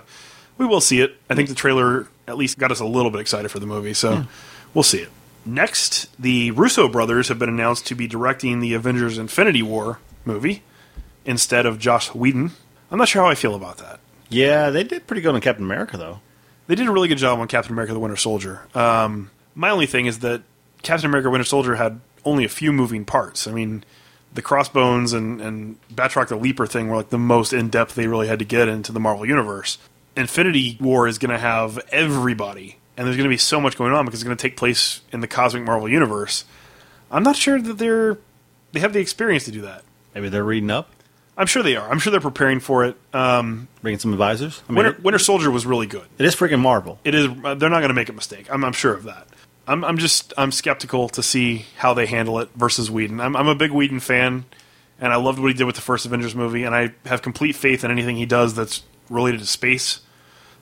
[0.58, 1.16] we will see it.
[1.30, 3.94] I think the trailer at least got us a little bit excited for the movie,
[3.94, 4.26] so
[4.74, 5.10] we'll see it.
[5.46, 10.64] Next, the Russo brothers have been announced to be directing the Avengers Infinity War movie
[11.26, 12.52] instead of Josh Whedon.
[12.92, 14.02] I'm not sure how I feel about that.
[14.28, 16.20] Yeah, they did pretty good on Captain America, though.
[16.68, 18.62] They did a really good job on Captain America: The Winter Soldier.
[18.76, 20.44] Um, my only thing is that
[20.84, 23.48] Captain America: Winter Soldier had only a few moving parts.
[23.48, 23.84] I mean,
[24.34, 28.08] the Crossbones and and Batroc the Leaper thing were like the most in depth they
[28.08, 29.78] really had to get into the Marvel universe.
[30.16, 33.94] Infinity War is going to have everybody, and there's going to be so much going
[33.94, 36.46] on because it's going to take place in the cosmic Marvel universe.
[37.10, 38.18] I'm not sure that they're
[38.74, 39.84] they have the experience to do that.
[40.14, 40.92] Maybe they're reading up,
[41.38, 41.90] I'm sure they are.
[41.90, 42.98] I'm sure they're preparing for it.
[43.14, 44.64] Um, bringing some advisors.
[44.68, 46.08] I mean, Winter, it, Winter Soldier was really good.
[46.18, 47.00] it is freaking Marvel.
[47.04, 48.48] it is uh, they're not going to make a mistake.
[48.52, 49.28] I'm, I'm sure of that.
[49.68, 53.20] I'm, I'm just I'm skeptical to see how they handle it versus Whedon.
[53.20, 54.46] I'm, I'm a big Whedon fan,
[55.00, 57.56] and I loved what he did with the first Avengers movie, and I have complete
[57.56, 60.02] faith in anything he does that's related to space.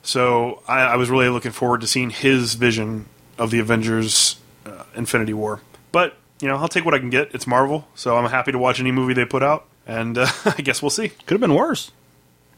[0.02, 3.08] So I, I was really looking forward to seeing his vision
[3.38, 5.62] of the Avengers uh, Infinity War.
[5.92, 7.34] But you know, I'll take what I can get.
[7.34, 10.62] It's Marvel, so I'm happy to watch any movie they put out, and uh, I
[10.62, 11.10] guess we'll see.
[11.10, 11.92] Could have been worse.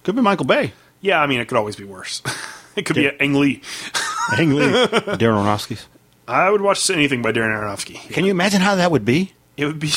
[0.03, 0.73] Could have been Michael Bay.
[1.01, 2.21] Yeah, I mean, it could always be worse.
[2.75, 3.11] it could Yeah.
[3.11, 3.61] be Ang Lee.
[4.37, 4.65] Ang Lee.
[4.65, 5.85] Darren Aronofsky's.
[6.27, 7.95] I would watch anything by Darren Aronofsky.
[8.11, 9.33] Can you imagine how that would be?
[9.55, 9.89] It would be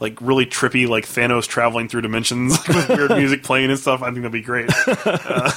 [0.00, 4.02] like really trippy, like Thanos traveling through dimensions with weird music playing and stuff.
[4.02, 4.70] I think that'd be great.
[4.86, 5.50] Uh,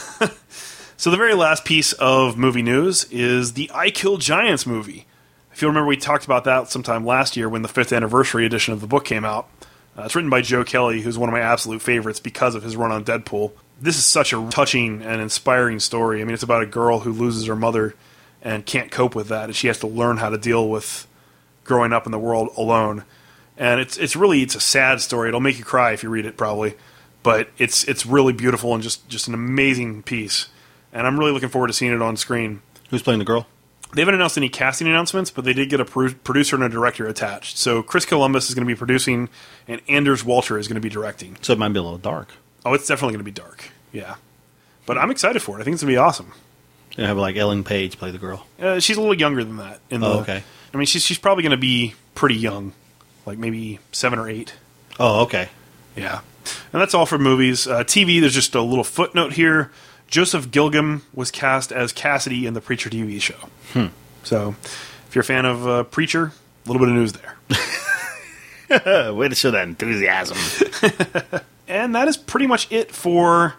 [0.97, 5.07] so the very last piece of movie news is the I Kill Giants movie.
[5.53, 8.73] If you remember, we talked about that sometime last year when the fifth anniversary edition
[8.73, 9.49] of the book came out.
[10.01, 12.75] Uh, it's written by Joe Kelly, who's one of my absolute favorites because of his
[12.75, 13.51] run on Deadpool.
[13.79, 16.21] This is such a touching and inspiring story.
[16.21, 17.93] I mean, it's about a girl who loses her mother
[18.41, 21.07] and can't cope with that, and she has to learn how to deal with
[21.63, 23.03] growing up in the world alone.
[23.57, 25.27] And it's it's really it's a sad story.
[25.27, 26.75] It'll make you cry if you read it, probably.
[27.21, 30.47] But it's it's really beautiful and just just an amazing piece.
[30.91, 32.63] And I'm really looking forward to seeing it on screen.
[32.89, 33.45] Who's playing the girl?
[33.93, 36.69] They haven't announced any casting announcements, but they did get a pro- producer and a
[36.69, 37.57] director attached.
[37.57, 39.27] So Chris Columbus is going to be producing,
[39.67, 41.37] and Anders Walter is going to be directing.
[41.41, 42.29] So it might be a little dark.
[42.65, 43.69] Oh, it's definitely going to be dark.
[43.91, 44.15] Yeah,
[44.85, 45.61] but I'm excited for it.
[45.61, 46.31] I think it's going to be awesome.
[46.95, 48.45] They have like Ellen Page play the girl.
[48.59, 49.79] Uh, she's a little younger than that.
[49.89, 50.43] In the, Oh, okay.
[50.73, 52.73] I mean, she's she's probably going to be pretty young,
[53.25, 54.53] like maybe seven or eight.
[54.99, 55.49] Oh, okay.
[55.95, 56.21] Yeah.
[56.73, 57.67] And that's all for movies.
[57.67, 59.71] Uh, TV, there's just a little footnote here.
[60.11, 63.35] Joseph Gilgun was cast as Cassidy in the Preacher TV show.
[64.23, 64.55] So,
[65.07, 66.31] if you're a fan of uh, Preacher,
[66.65, 67.37] a little bit of news there.
[69.13, 70.37] Way to show that enthusiasm.
[71.71, 73.55] And that is pretty much it for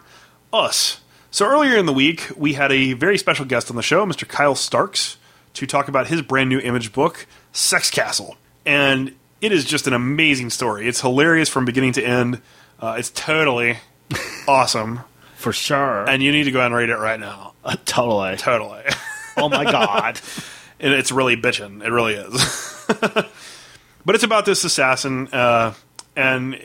[0.53, 1.01] us.
[1.31, 4.27] So, earlier in the week, we had a very special guest on the show, Mr.
[4.27, 5.17] Kyle Starks,
[5.55, 8.37] to talk about his brand new image book, Sex Castle.
[8.67, 10.87] And it is just an amazing story.
[10.87, 12.39] It's hilarious from beginning to end.
[12.79, 13.77] Uh, it's totally
[14.47, 14.99] awesome.
[15.43, 16.09] For sure.
[16.09, 17.53] And you need to go ahead and read it right now.
[17.65, 18.37] Uh, totally.
[18.37, 18.83] Totally.
[19.35, 20.21] Oh my god.
[20.79, 21.83] and it's really bitching.
[21.83, 22.85] It really is.
[24.05, 25.73] but it's about this assassin, uh,
[26.15, 26.61] and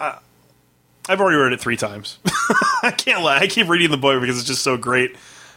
[0.00, 0.18] I,
[1.08, 2.18] I've already read it three times.
[2.82, 3.38] I can't lie.
[3.38, 5.14] I keep reading the book because it's just so great.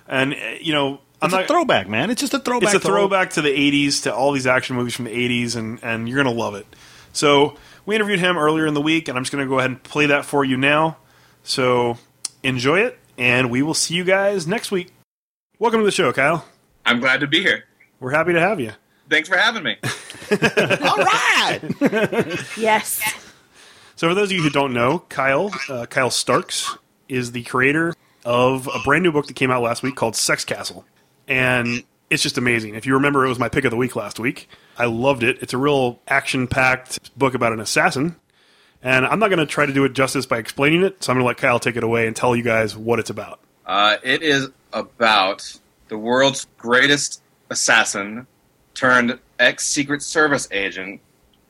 [0.07, 1.43] And, uh, you know, I'm It's not.
[1.45, 2.11] a throwback, man.
[2.11, 2.75] It's just a throwback.
[2.75, 5.55] it's a to throwback to the 80s, to all these action movies from the 80s,
[5.55, 6.67] and, and you're going to love it.
[7.11, 9.71] So we interviewed him earlier in the week, and I'm just going to go ahead
[9.71, 10.97] and play that for you now.
[11.41, 11.97] So
[12.43, 14.91] enjoy it, and we will see you guys next week.
[15.57, 16.45] Welcome to the show, Kyle.
[16.85, 17.65] I'm glad to be here.
[17.99, 18.71] We're happy to have you.
[19.09, 19.77] Thanks for having me.
[20.31, 21.59] All right.
[22.57, 23.01] Yes.
[23.95, 26.77] So, for those of you who don't know, Kyle, uh, Kyle Starks,
[27.09, 30.45] is the creator of a brand new book that came out last week called Sex
[30.45, 30.85] Castle.
[31.27, 32.75] And it's just amazing.
[32.75, 34.47] If you remember, it was my pick of the week last week.
[34.77, 35.39] I loved it.
[35.41, 38.15] It's a real action packed book about an assassin.
[38.81, 41.17] And I'm not going to try to do it justice by explaining it, so I'm
[41.17, 43.39] going to let Kyle take it away and tell you guys what it's about.
[43.65, 48.25] Uh, it is about the world's greatest assassin
[48.73, 51.01] turned ex Secret Service agent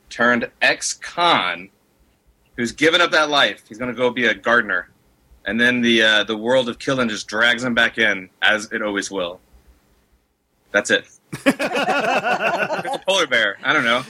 [0.08, 1.70] turned ex con
[2.56, 3.62] who's given up that life.
[3.68, 4.90] He's going to go be a gardener.
[5.46, 8.82] And then the uh, the world of killing just drags him back in, as it
[8.82, 9.40] always will.
[10.70, 11.06] That's it.
[11.32, 13.56] it's a polar bear.
[13.62, 14.02] I don't know.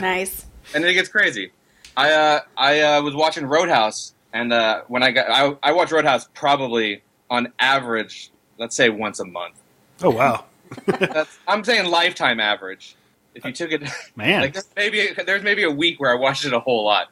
[0.00, 0.46] Nice.
[0.74, 1.52] and then it gets crazy.
[1.96, 5.90] I uh, I uh, was watching Roadhouse, and uh, when I got I, I watch
[5.90, 9.54] Roadhouse probably on average, let's say once a month.
[10.02, 10.44] Oh, wow.
[10.86, 12.96] That's, I'm saying lifetime average.
[13.34, 13.82] If you took it,
[14.16, 14.40] Man.
[14.40, 17.08] like there's maybe there's maybe a week where I watched it a whole lot.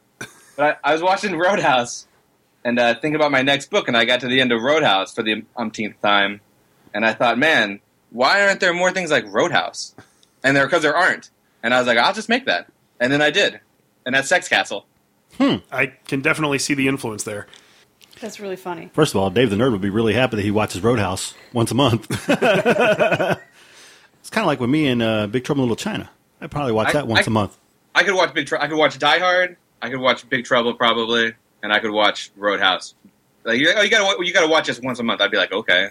[0.56, 2.06] But I, I was watching Roadhouse
[2.64, 5.14] and uh, thinking about my next book, and I got to the end of Roadhouse
[5.14, 6.40] for the umpteenth time,
[6.92, 9.94] and I thought, man, why aren't there more things like Roadhouse?
[10.42, 11.30] And there because there aren't.
[11.62, 13.60] And I was like, I'll just make that, and then I did,
[14.08, 14.86] and that's Sex Castle.
[15.36, 15.56] Hmm.
[15.70, 17.46] I can definitely see the influence there.
[18.22, 18.88] That's really funny.
[18.94, 21.70] First of all, Dave the Nerd would be really happy that he watches Roadhouse once
[21.70, 22.06] a month.
[22.28, 22.30] it's
[24.30, 26.08] kind of like with me and uh, Big Trouble in Little China.
[26.40, 27.58] I probably watch I- that once I- a month.
[27.94, 28.46] I could watch Big.
[28.46, 29.56] Tr- I could watch Die Hard.
[29.82, 32.94] I could watch Big Trouble probably, and I could watch Roadhouse.
[33.44, 35.20] Like oh, you gotta you gotta watch this once a month.
[35.20, 35.90] I'd be like, okay,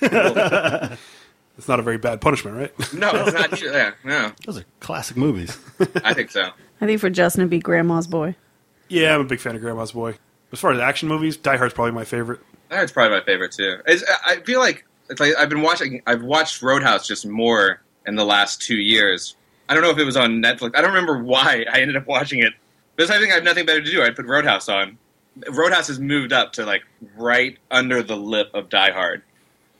[1.58, 2.92] It's not a very bad punishment, right?
[2.94, 3.60] no, it's not.
[3.62, 5.58] Yeah, no, Those are classic movies.
[6.04, 6.50] I think so.
[6.82, 8.34] I think for Justin, it'd be Grandma's Boy.
[8.88, 10.16] yeah, I'm a big fan of Grandma's Boy.
[10.52, 12.40] As far as action movies, Die Hard's probably my favorite.
[12.68, 13.78] Die Hard's probably my favorite too.
[13.86, 16.02] It's, I I feel like it's like I've been watching.
[16.06, 19.36] I've watched Roadhouse just more in the last two years.
[19.68, 20.76] I don't know if it was on Netflix.
[20.76, 22.52] I don't remember why I ended up watching it.
[22.96, 24.02] But I think I have nothing better to do.
[24.02, 24.98] I put Roadhouse on.
[25.50, 26.82] Roadhouse has moved up to like
[27.16, 29.22] right under the lip of Die Hard,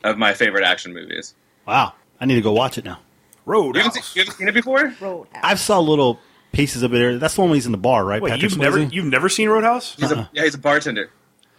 [0.05, 1.35] of my favorite action movies.
[1.67, 1.93] Wow.
[2.21, 3.01] I need to go watch it now.
[3.45, 3.75] Road.
[3.77, 4.95] You haven't, seen, you haven't seen it before?
[5.01, 5.41] Roadhouse.
[5.43, 6.21] I've saw little
[6.53, 7.19] pieces of it there.
[7.19, 8.21] That's the one when he's in the bar, right?
[8.23, 8.93] Wait, Patrick you've never Swayze?
[8.93, 9.95] you've never seen Roadhouse?
[9.97, 11.11] He's a, yeah, he's a bartender.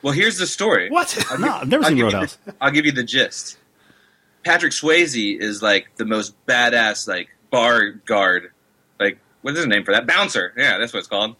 [0.01, 0.89] Well, here's the story.
[0.89, 1.17] What?
[1.39, 2.38] No, I've never I'll seen give you Roadhouse.
[2.45, 3.58] the- I'll give you the gist.
[4.43, 8.51] Patrick Swayze is like the most badass like bar guard
[8.99, 10.06] like what is his name for that?
[10.06, 10.53] Bouncer.
[10.58, 11.36] Yeah, that's what it's called.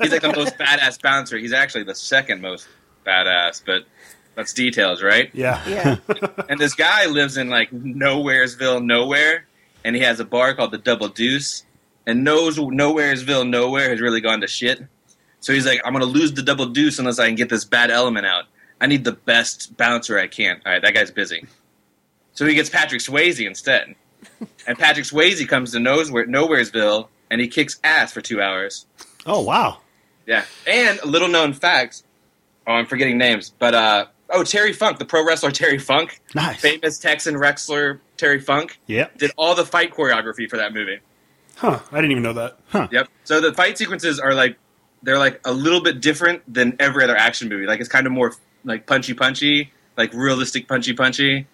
[0.00, 1.36] He's like the most badass bouncer.
[1.38, 2.66] He's actually the second most
[3.06, 3.82] badass, but
[4.36, 5.30] that's details, right?
[5.34, 5.62] Yeah.
[5.68, 5.96] Yeah.
[6.48, 9.46] And this guy lives in like Nowheresville, nowhere,
[9.84, 11.64] and he has a bar called the Double Deuce.
[12.06, 14.80] And knows Nowheresville, nowhere has really gone to shit.
[15.40, 17.90] So he's like, I'm gonna lose the Double Deuce unless I can get this bad
[17.90, 18.44] element out.
[18.80, 20.60] I need the best bouncer I can.
[20.64, 21.46] All right, that guy's busy.
[22.32, 23.94] So he gets Patrick Swayze instead.
[24.66, 28.84] And Patrick Swayze comes to Nowhere, Nowheresville and he kicks ass for two hours.
[29.24, 29.78] Oh wow.
[30.26, 30.44] Yeah.
[30.66, 32.02] And a little known fact.
[32.66, 36.60] Oh, I'm forgetting names, but uh, oh, Terry Funk, the pro wrestler Terry Funk, Nice.
[36.60, 40.98] famous Texan wrestler Terry Funk, yeah, did all the fight choreography for that movie.
[41.56, 41.80] Huh.
[41.90, 42.58] I didn't even know that.
[42.68, 42.88] Huh.
[42.90, 43.08] Yep.
[43.24, 44.56] So the fight sequences are like
[45.02, 47.66] they're like a little bit different than every other action movie.
[47.66, 48.32] Like it's kind of more
[48.64, 51.46] like punchy punchy, like realistic punchy punchy.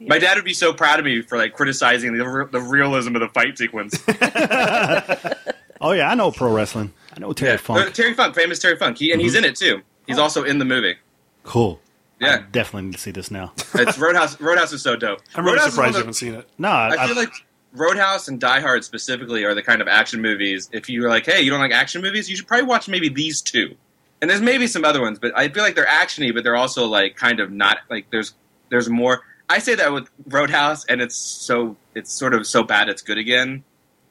[0.00, 3.20] My dad would be so proud of me for like criticizing the, the realism of
[3.20, 3.96] the fight sequence.
[5.84, 6.92] Oh yeah, I know pro wrestling.
[7.16, 7.56] I know Terry Yeah.
[7.56, 7.80] Funk.
[7.88, 9.80] Uh, Terry Funk, famous Terry Funk, he, and he's in it too.
[10.06, 10.94] He's also in the movie.
[11.42, 11.80] Cool.
[12.20, 13.52] I Yeah, definitely need to see this now.
[13.74, 14.40] it's Roadhouse.
[14.40, 15.18] Roadhouse is so dope.
[15.34, 16.48] I'm really Roadhouse surprised one you haven't seen it.
[16.56, 17.32] No, I, I feel like
[17.72, 20.68] Roadhouse and Die Hard specifically are the kind of action movies.
[20.72, 23.40] If you're like, hey, you don't like action movies, you should probably watch maybe these
[23.40, 23.74] two.
[24.20, 26.86] And there's maybe some other ones, but I feel like they're actiony, but they're also
[26.86, 28.34] like kind of not like there's
[28.68, 29.22] there's more.
[29.48, 33.18] I say that with Roadhouse, and it's so it's sort of so bad it's good
[33.18, 33.64] again,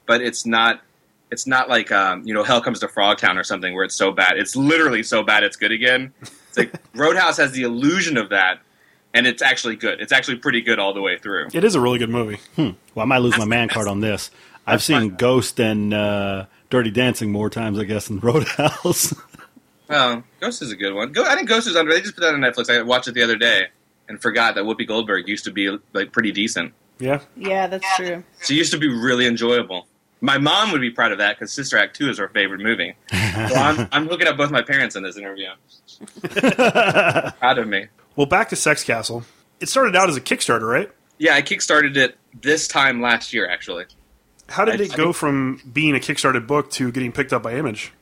[0.06, 0.82] but it's not.
[1.30, 4.12] It's not like um, you know Hell Comes to Frogtown or something where it's so
[4.12, 4.34] bad.
[4.36, 6.12] It's literally so bad it's good again.
[6.20, 8.60] It's like Roadhouse has the illusion of that,
[9.14, 10.00] and it's actually good.
[10.00, 11.48] It's actually pretty good all the way through.
[11.52, 12.38] It is a really good movie.
[12.56, 12.70] Hmm.
[12.94, 14.30] well, I might lose my man card on this.
[14.66, 15.16] I've seen fine.
[15.16, 19.14] Ghost and uh, Dirty Dancing more times, I guess, than Roadhouse.
[19.88, 21.12] Well, Ghost is a good one.
[21.12, 21.92] Go, I think Ghost is under.
[21.92, 22.70] They just put that on Netflix.
[22.70, 23.66] I watched it the other day
[24.08, 26.72] and forgot that Whoopi Goldberg used to be like pretty decent.
[26.98, 27.20] Yeah.
[27.36, 28.22] Yeah, that's true.
[28.42, 29.86] She used to be really enjoyable.
[30.20, 32.94] My mom would be proud of that because Sister Act Two is her favorite movie.
[33.32, 35.48] So I'm, I'm hooking up both my parents in this interview.
[36.22, 37.86] proud of me.
[38.16, 39.24] Well, back to Sex Castle.
[39.60, 40.90] It started out as a Kickstarter, right?
[41.18, 43.48] Yeah, I kickstarted it this time last year.
[43.48, 43.84] Actually,
[44.48, 47.54] How did I- it go from being a Kickstarted book to getting picked up by
[47.54, 47.92] Image?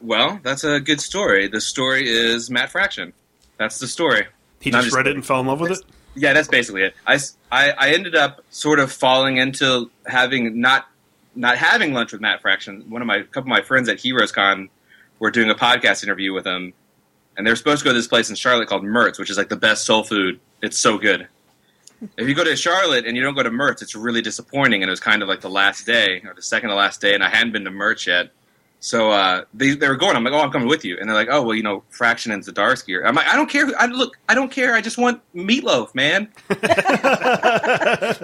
[0.00, 1.48] well, that's a good story.
[1.48, 3.14] The story is Matt Fraction.
[3.56, 4.26] That's the story.
[4.60, 5.78] He I'm just read it and fell in love with it.
[6.14, 6.94] Yeah, that's basically it.
[7.06, 7.18] I
[7.50, 10.86] I ended up sort of falling into having not
[11.34, 12.84] not having lunch with Matt Fraction.
[12.90, 14.68] One of my couple of my friends at Heroes Con
[15.18, 16.74] were doing a podcast interview with him,
[17.36, 19.48] and they're supposed to go to this place in Charlotte called Mert's, which is like
[19.48, 20.40] the best soul food.
[20.62, 21.28] It's so good.
[22.18, 24.82] If you go to Charlotte and you don't go to Mert's, it's really disappointing.
[24.82, 27.14] And it was kind of like the last day or the second to last day,
[27.14, 28.30] and I hadn't been to Mert's yet.
[28.78, 30.14] So uh, they they were going.
[30.16, 30.98] I'm like, oh, I'm coming with you.
[31.00, 32.94] And they're like, oh, well, you know, Fraction and Zdarsky.
[33.00, 33.06] Are.
[33.06, 33.64] I'm like, I don't care.
[33.66, 34.74] who- I look, I don't care.
[34.74, 36.28] I just want meatloaf, man.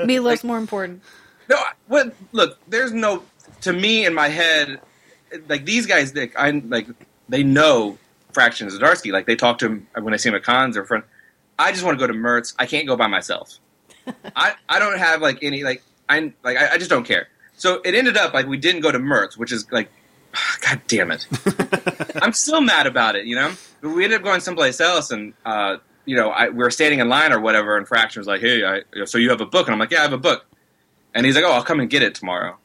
[0.06, 1.02] Meatloaf's more important.
[1.48, 2.14] No, I- what?
[2.32, 3.22] Look, there's no.
[3.62, 4.80] To me, in my head,
[5.48, 6.88] like these guys, they, I like
[7.28, 7.96] they know
[8.32, 9.12] Fraction and Zdarsky.
[9.12, 11.04] Like they talk to him when I see him at cons or front.
[11.58, 12.54] I just want to go to Mert's.
[12.58, 13.58] I can't go by myself.
[14.36, 17.28] I I don't have like any like I like I, I just don't care.
[17.54, 19.90] So it ended up like we didn't go to Mert's, which is like,
[20.66, 21.26] God damn it.
[22.22, 23.52] I'm still mad about it, you know.
[23.80, 27.00] But we ended up going someplace else, and uh, you know, I, we were standing
[27.00, 29.66] in line or whatever, and Fraction was like, "Hey, I, so you have a book?"
[29.66, 30.44] And I'm like, "Yeah, I have a book."
[31.14, 32.56] And he's like, "Oh, I'll come and get it tomorrow."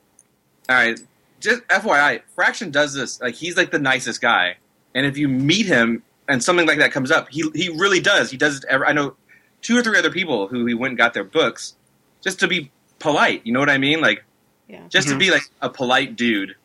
[0.69, 0.99] All right,
[1.39, 4.57] just FYI, Fraction does this like he's like the nicest guy,
[4.97, 8.29] and if you meet him and something like that comes up, he he really does.
[8.31, 8.65] He does it.
[8.67, 9.15] Ever, I know
[9.61, 11.75] two or three other people who he went and got their books
[12.21, 13.41] just to be polite.
[13.45, 14.01] You know what I mean?
[14.01, 14.23] Like
[14.67, 14.81] Yeah.
[14.89, 16.55] just to be like a polite dude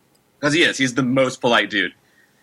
[0.40, 0.79] because he is.
[0.79, 1.92] He's the most polite dude.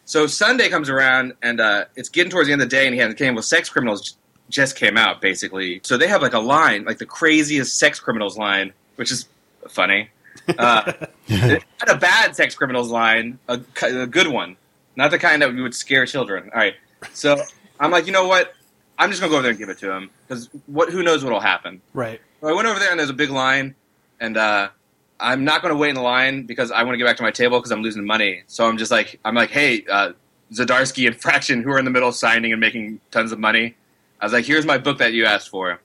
[0.05, 2.93] So Sunday comes around and uh, it's getting towards the end of the day, and
[2.95, 4.15] he has came with sex criminals
[4.49, 5.79] just came out basically.
[5.83, 9.27] So they have like a line, like the craziest sex criminals line, which is
[9.67, 10.09] funny.
[10.57, 10.93] Uh,
[11.29, 14.55] not a bad sex criminals line, a, a good one,
[14.95, 16.49] not the kind that would scare children.
[16.53, 16.75] All right,
[17.13, 17.41] so
[17.79, 18.53] I'm like, you know what?
[18.97, 20.89] I'm just gonna go over there and give it to him because what?
[20.91, 21.81] Who knows what'll happen?
[21.93, 22.19] Right.
[22.41, 23.75] So I went over there and there's a big line,
[24.19, 24.69] and uh,
[25.19, 27.23] I'm not going to wait in the line because I want to get back to
[27.23, 28.43] my table because I'm losing money.
[28.47, 30.13] So I'm just like, I'm like, hey, uh,
[30.53, 33.75] Zdarsky and Fraction, who are in the middle of signing and making tons of money.
[34.21, 35.79] I was like, here's my book that you asked for,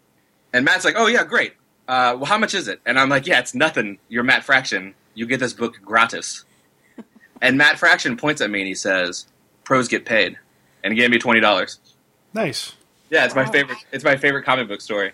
[0.52, 1.54] and Matt's like, oh yeah, great.
[1.86, 2.80] Uh, well, how much is it?
[2.86, 3.98] And I'm like, yeah, it's nothing.
[4.08, 4.94] You're Matt Fraction.
[5.14, 6.44] You get this book gratis.
[7.46, 9.26] And Matt Fraction points at me and he says,
[9.64, 10.38] pros get paid,
[10.82, 11.78] and he gave me twenty dollars.
[12.32, 12.72] Nice.
[13.10, 13.50] Yeah, it's my Wow.
[13.52, 13.78] favorite.
[13.92, 15.12] It's my favorite comic book story.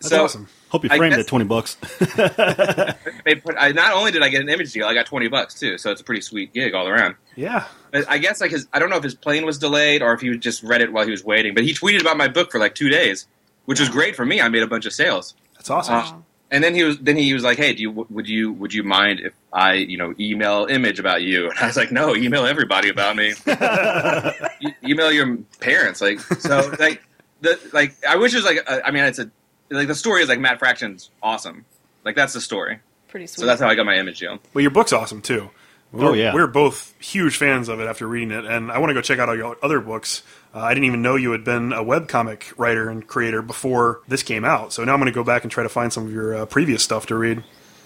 [0.00, 0.48] That's so awesome.
[0.68, 1.76] Hope you I framed guess- it twenty bucks.
[2.14, 3.56] put.
[3.58, 5.78] I, not only did I get an image deal, I got twenty bucks too.
[5.78, 7.16] So it's a pretty sweet gig all around.
[7.36, 7.66] Yeah.
[7.90, 10.20] But I guess like his, I don't know if his plane was delayed or if
[10.20, 11.54] he just read it while he was waiting.
[11.54, 13.26] But he tweeted about my book for like two days,
[13.64, 14.40] which was great for me.
[14.40, 15.34] I made a bunch of sales.
[15.54, 15.94] That's awesome.
[15.94, 16.12] Uh,
[16.54, 18.82] and then he was then he was like, "Hey, do you would you would you
[18.84, 22.46] mind if I you know email image about you?" And I was like, "No, email
[22.46, 23.34] everybody about me.
[24.60, 27.02] E- email your parents." Like so, like
[27.40, 29.30] the like I wish it was like uh, I mean it's a
[29.70, 31.64] like the story is like Matt Fraction's awesome.
[32.04, 32.80] Like that's the story.
[33.08, 33.40] Pretty sweet.
[33.40, 34.38] So that's how I got my image deal.
[34.54, 35.50] Well, your book's awesome too.
[35.92, 36.34] We're, Oh, yeah.
[36.34, 39.20] we're both huge fans of it after reading it, and I want to go check
[39.20, 40.22] out all your other books.
[40.54, 44.22] Uh, I didn't even know you had been a webcomic writer and creator before this
[44.22, 46.12] came out, so now I'm going to go back and try to find some of
[46.12, 47.42] your uh, previous stuff to read.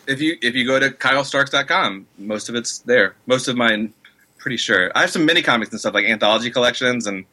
[0.06, 3.14] If you if you go to kylestarks.com, most of it's there.
[3.26, 3.94] Most of mine,
[4.36, 4.92] pretty sure.
[4.94, 7.24] I have some mini comics and stuff like anthology collections, and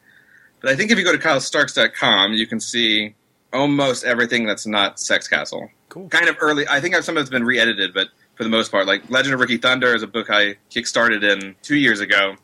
[0.60, 3.14] but I think if you go to kylestarks.com, you can see
[3.52, 5.70] almost everything that's not Sex Castle.
[5.90, 6.08] Cool.
[6.08, 6.66] Kind of early.
[6.68, 9.40] I think some of it's been re-edited, but for the most part, like Legend of
[9.40, 12.36] Ricky Thunder is a book I kickstarted in two years ago,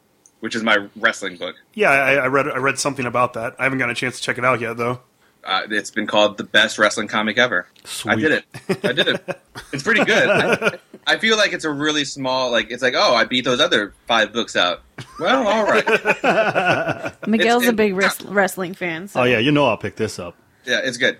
[0.42, 1.54] which is my wrestling book.
[1.74, 3.54] Yeah, I, I read I read something about that.
[3.60, 5.00] I haven't gotten a chance to check it out yet, though.
[5.44, 7.66] Uh, it's been called the best wrestling comic ever.
[8.06, 8.44] I did it.
[8.84, 9.40] I did it.
[9.72, 10.28] It's pretty good.
[10.30, 12.50] I, I feel like it's a really small.
[12.50, 14.82] Like it's like, oh, I beat those other five books out.
[15.18, 15.84] Well, all right.
[17.26, 19.08] Miguel's it's- a big wrest- wrestling fan.
[19.08, 19.20] So.
[19.20, 20.36] Oh yeah, you know I'll pick this up.
[20.64, 21.18] Yeah, it's good.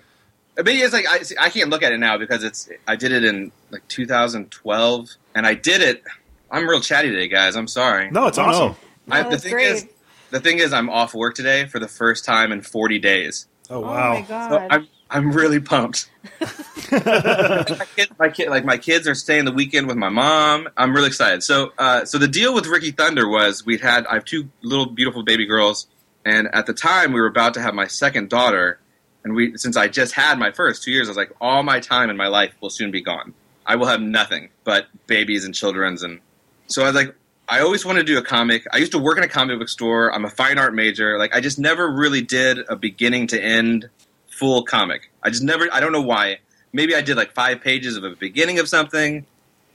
[0.55, 3.11] But it's like I, see, I can't look at it now because it's I did
[3.11, 6.03] it in like 2012, and I did it.
[6.51, 7.55] I'm real chatty today, guys.
[7.55, 8.11] I'm sorry.
[8.11, 8.75] No, it's Oh, awesome.
[9.07, 9.15] No.
[9.15, 9.67] I, Oh, the thing great.
[9.71, 9.87] is,
[10.31, 13.47] the thing is, I'm off work today for the first time in 40 days.
[13.69, 14.13] Oh Oh wow!
[14.19, 14.67] my So.
[14.69, 16.09] I'm I'm really pumped.
[16.91, 20.67] my, kid, my kid, like my kids are staying the weekend with my mom.
[20.77, 21.43] I'm really excited.
[21.43, 24.85] So, uh, so the deal with Ricky Thunder was we had I have two little
[24.87, 25.87] beautiful baby girls,
[26.25, 28.79] and at the time we were about to have my second daughter,
[29.23, 31.79] and we since I just had my first two years, I was like, all my
[31.79, 33.33] time in my life will soon be gone.
[33.65, 36.19] I will have nothing but babies and children's, and
[36.67, 37.15] so I was like,
[37.53, 38.65] I always wanted to do a comic.
[38.71, 40.11] I used to work in a comic book store.
[40.11, 41.19] I'm a fine art major.
[41.19, 43.89] Like I just never really did a beginning to end
[44.27, 45.11] full comic.
[45.21, 45.67] I just never.
[45.71, 46.39] I don't know why.
[46.71, 49.27] Maybe I did like five pages of a beginning of something.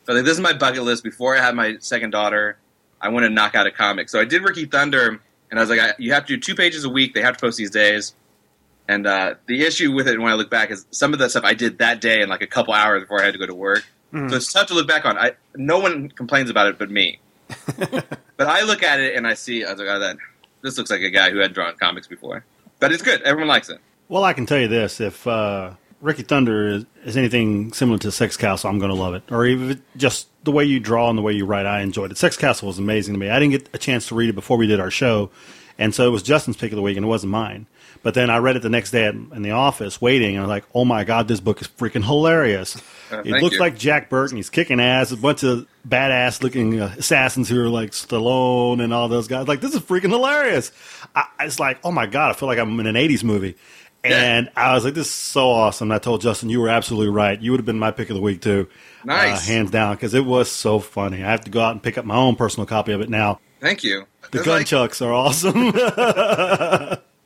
[0.07, 1.05] But like, this is my bucket list.
[1.05, 2.57] Before I had my second daughter,
[3.01, 4.09] I want to knock out a comic.
[4.09, 6.57] So I did Ricky Thunder, and I was like, I, you have to do two
[6.57, 7.15] pages a week.
[7.15, 8.13] They have to post these days.
[8.89, 11.45] And uh, the issue with it when I look back is some of that stuff
[11.45, 13.55] I did that day in like a couple hours before I had to go to
[13.55, 13.85] work.
[14.13, 14.31] Mhm.
[14.31, 15.17] So it's tough to look back on.
[15.17, 17.21] I no one complains about it but me.
[18.37, 20.17] but I look at it and I see I was like, oh, that
[20.63, 22.45] this looks like a guy who had drawn comics before.
[22.81, 23.23] But it's good.
[23.23, 23.81] Everyone likes it.
[24.09, 28.13] Well, I can tell you this: if uh, Ricky Thunder is, is anything similar to
[28.13, 29.25] Sex Castle, I'm going to love it.
[29.31, 32.19] Or even just the way you draw and the way you write, I enjoyed it.
[32.19, 33.31] Sex Castle was amazing to me.
[33.31, 35.31] I didn't get a chance to read it before we did our show,
[35.79, 37.67] and so it was Justin's pick of the week, and it wasn't mine.
[38.03, 40.51] But then I read it the next day in the office, waiting, and I was
[40.51, 42.81] like, "Oh my god, this book is freaking hilarious!"
[43.11, 43.61] Uh, it looks you.
[43.61, 44.37] like Jack Burton.
[44.37, 45.13] He's kicking ass.
[45.13, 49.49] A bunch of badass looking uh, assassins who are like Stallone and all those guys.
[49.49, 50.73] Like this is freaking hilarious.
[51.15, 53.57] I, it's like, oh my god, I feel like I'm in an '80s movie.
[54.05, 55.91] And I was like, this is so awesome.
[55.91, 57.39] I told Justin, you were absolutely right.
[57.39, 58.69] You would have been my pick of the week, too.
[59.05, 59.39] Nice.
[59.39, 61.23] Uh, hands down, because it was so funny.
[61.23, 63.41] I have to go out and pick up my own personal copy of it now.
[63.61, 64.07] Thank you.
[64.31, 65.73] The There's like- gunchucks are awesome.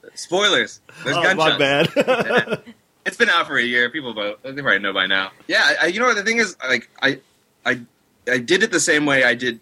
[0.15, 0.81] spoilers.
[1.05, 1.37] There's oh, gunchucks.
[1.37, 2.63] my bad.
[3.05, 3.91] It's been out for a year.
[3.91, 5.33] People they probably know by now.
[5.49, 6.57] Yeah, I, you know what the thing is?
[6.67, 7.21] Like I,
[7.67, 7.81] I,
[8.29, 9.61] I did it the same way I did.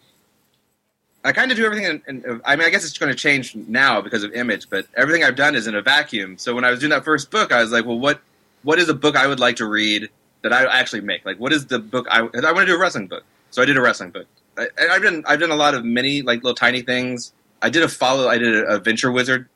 [1.25, 2.03] I kind of do everything.
[2.07, 5.25] In, I mean, I guess it's going to change now because of image, but everything
[5.25, 6.39] I've done is in a vacuum.
[6.39, 8.21] So when I was doing that first book, I was like, well, what,
[8.63, 10.09] what is a book I would like to read
[10.43, 11.25] that I actually make?
[11.25, 12.21] Like, what is the book I?
[12.21, 12.23] I
[12.53, 14.27] want to do a wrestling book, so I did a wrestling book.
[14.57, 17.33] I, I've done, I've done a lot of mini, like little tiny things.
[17.63, 18.29] I did a follow.
[18.29, 19.49] I did a, a Venture Wizard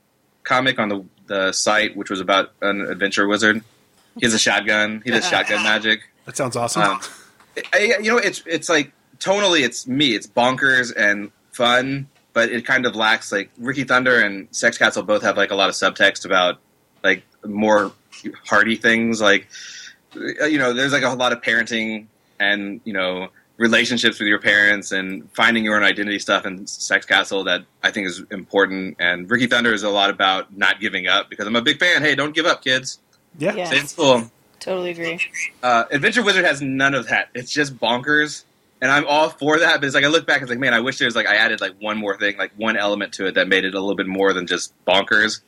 [0.43, 3.65] comic on the the site, which was about an adventure wizard.
[4.19, 5.03] He has a shotgun.
[5.05, 6.01] He does shotgun magic.
[6.27, 6.83] That sounds awesome.
[6.83, 7.01] Um,
[7.73, 10.15] I, you know, it's it's like tonally, it's me.
[10.15, 15.03] It's bonkers and fun, but it kind of lacks like Ricky Thunder and Sex Castle
[15.03, 16.59] both have like a lot of subtext about
[17.03, 17.93] like more
[18.47, 19.21] hearty things.
[19.21, 19.49] Like
[20.17, 22.07] uh, you know, there's like a lot of parenting
[22.41, 27.07] and you know relationships with your parents and finding your own identity stuff in Sex
[27.07, 28.97] Castle that I think is important.
[28.99, 32.03] And Ricky Thunder is a lot about not giving up because I'm a big fan.
[32.03, 32.99] Hey, don't give up, kids.
[33.39, 33.55] Yeah.
[33.55, 33.67] Yeah.
[33.67, 34.31] Stay in school.
[34.65, 35.21] Totally agree.
[35.63, 37.29] Uh, Adventure Wizard has none of that.
[37.35, 38.45] It's just bonkers,
[38.81, 39.81] and I'm all for that.
[39.81, 41.37] But it's like I look back, and it's like, man, I wish there's like I
[41.37, 43.95] added like one more thing, like one element to it that made it a little
[43.95, 45.43] bit more than just bonkers.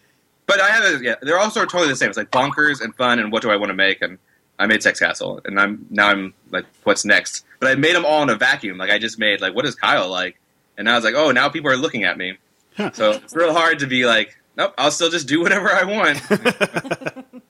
[0.46, 2.08] But I have, a, yeah, they're all sort of totally the same.
[2.08, 4.02] It's like bonkers and fun, and what do I want to make?
[4.02, 4.18] And
[4.58, 7.44] I made Sex Castle, and I'm now I'm like, what's next?
[7.58, 8.76] But I made them all in a vacuum.
[8.76, 10.38] Like I just made like, what is Kyle like?
[10.76, 12.36] And now it's like, oh, now people are looking at me.
[12.76, 12.90] Huh.
[12.92, 17.32] so it's real hard to be like, nope, I'll still just do whatever I want.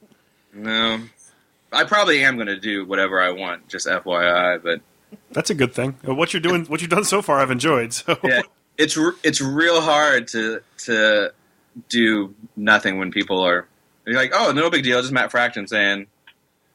[0.56, 1.00] no,
[1.72, 3.68] I probably am going to do whatever I want.
[3.68, 4.80] Just FYI, but
[5.32, 5.96] That's a good thing.
[6.06, 7.92] Uh, What you're doing, what you've done so far, I've enjoyed.
[7.92, 8.42] So yeah,
[8.78, 11.32] it's it's real hard to to
[11.88, 13.66] do nothing when people are
[14.06, 16.06] you're like, oh, no big deal, just Matt Fraction saying,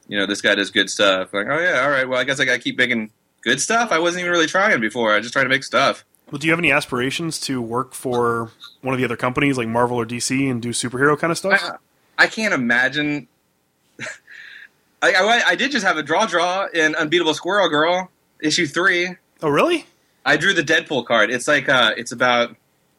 [0.08, 1.34] you know, this guy does good stuff.
[1.34, 2.08] Like, oh yeah, all right.
[2.08, 3.12] Well, I guess I got to keep making
[3.42, 3.92] good stuff.
[3.92, 5.14] I wasn't even really trying before.
[5.16, 6.04] I just tried to make stuff.
[6.30, 8.52] Well, do you have any aspirations to work for
[8.82, 11.62] one of the other companies like Marvel or DC and do superhero kind of stuff?
[12.18, 13.28] I, I can't imagine.
[15.02, 19.16] I, I, I did just have a draw draw in Unbeatable Squirrel Girl issue three.
[19.42, 19.86] oh, really?
[20.26, 21.32] I drew the Deadpool card.
[21.32, 22.56] It's like uh, it's about.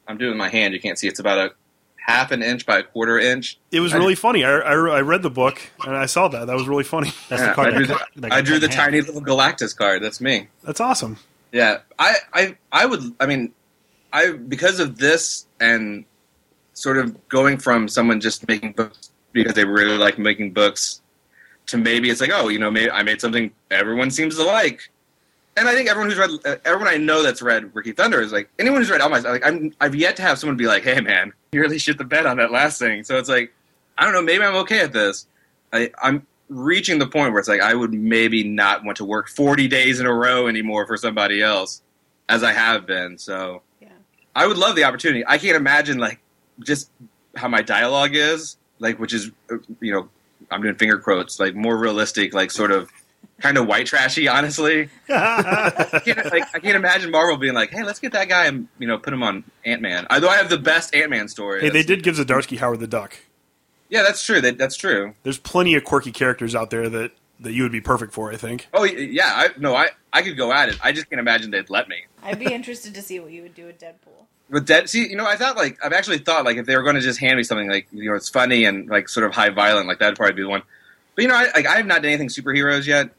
[0.08, 0.74] I'm doing my hand.
[0.74, 1.06] You can't see.
[1.06, 1.52] It's about a
[1.96, 3.58] half an inch by a quarter inch.
[3.70, 4.44] It was I- really funny.
[4.44, 6.46] I, I, I read the book and I saw that.
[6.48, 7.12] That was really funny.
[7.28, 7.68] That's Yeah, the card.
[7.74, 8.86] I drew, that the, got- that I drew the cut in half.
[8.86, 10.02] tiny little Galactus card.
[10.02, 10.48] That's me.
[10.64, 11.18] That's awesome.
[11.52, 13.02] Yeah, I, I, I would.
[13.20, 13.52] I mean,
[14.12, 16.04] I because of this and
[16.72, 21.01] sort of going from someone just making books because they really like making books
[21.66, 24.90] to maybe it's like, oh, you know, maybe I made something everyone seems to like.
[25.56, 28.48] And I think everyone who's read, everyone I know that's read Ricky Thunder is like
[28.58, 31.00] anyone who's read all my like I'm I've yet to have someone be like, hey
[31.00, 33.04] man, you really shit the bed on that last thing.
[33.04, 33.52] So it's like,
[33.98, 35.26] I don't know, maybe I'm okay at this.
[35.72, 39.28] I, I'm reaching the point where it's like I would maybe not want to work
[39.28, 41.82] 40 days in a row anymore for somebody else,
[42.28, 43.18] as I have been.
[43.18, 43.88] So Yeah.
[44.34, 45.22] I would love the opportunity.
[45.26, 46.20] I can't imagine like
[46.60, 46.90] just
[47.36, 50.08] how my dialogue is, like which is uh, you know
[50.52, 52.90] I'm doing finger quotes, like more realistic, like sort of
[53.40, 54.28] kind of white trashy.
[54.28, 58.46] Honestly, I can't, like, I can't imagine Marvel being like, hey, let's get that guy
[58.46, 60.06] and you know put him on Ant Man.
[60.10, 61.60] Although I have the best Ant Man story.
[61.60, 63.18] Hey, they did give Zdarsky Howard the Duck.
[63.88, 64.40] Yeah, that's true.
[64.40, 65.14] That, that's true.
[65.22, 68.36] There's plenty of quirky characters out there that, that you would be perfect for, I
[68.36, 68.68] think.
[68.72, 70.78] Oh yeah, I, no, I I could go at it.
[70.82, 72.04] I just can't imagine they'd let me.
[72.22, 74.26] I'd be interested to see what you would do with Deadpool.
[74.52, 76.82] But Dead, see, you know, I thought like I've actually thought like if they were
[76.82, 79.34] going to just hand me something like you know it's funny and like sort of
[79.34, 80.62] high violent, like that'd probably be the one.
[81.14, 83.14] But you know, I like I have not done anything superheroes yet,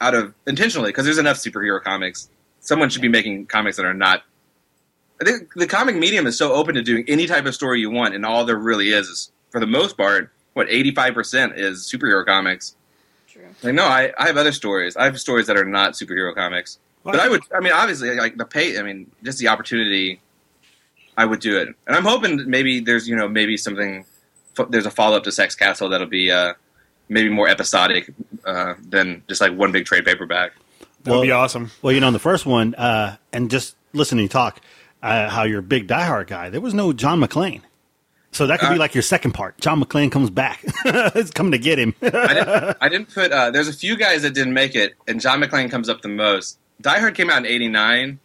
[0.00, 2.28] out of intentionally because there's enough superhero comics.
[2.58, 4.24] Someone should be making comics that are not.
[5.20, 7.90] I think the comic medium is so open to doing any type of story you
[7.90, 11.52] want, and all there really is is, for the most part, what eighty five percent
[11.56, 12.74] is superhero comics.
[13.28, 13.42] True.
[13.62, 14.96] Like no, I, I have other stories.
[14.96, 16.80] I have stories that are not superhero comics.
[17.04, 20.20] But I would, I mean, obviously, like the pay, I mean, just the opportunity,
[21.16, 21.68] I would do it.
[21.86, 24.04] And I'm hoping maybe there's, you know, maybe something,
[24.68, 26.54] there's a follow up to Sex Castle that'll be uh,
[27.08, 28.10] maybe more episodic
[28.44, 30.52] uh, than just like one big trade paperback.
[31.04, 31.70] That would be awesome.
[31.82, 34.60] Well, you know, in the first one, uh, and just listening you talk,
[35.02, 37.60] uh, how you're a big diehard guy, there was no John McClane.
[38.32, 39.60] So that could be Uh, like your second part.
[39.60, 40.60] John McClane comes back.
[40.84, 41.94] it's coming to get him.
[42.02, 45.20] I didn't, I didn't put, uh, there's a few guys that didn't make it, and
[45.20, 46.58] John McClane comes up the most.
[46.80, 48.18] Die Hard came out in 89,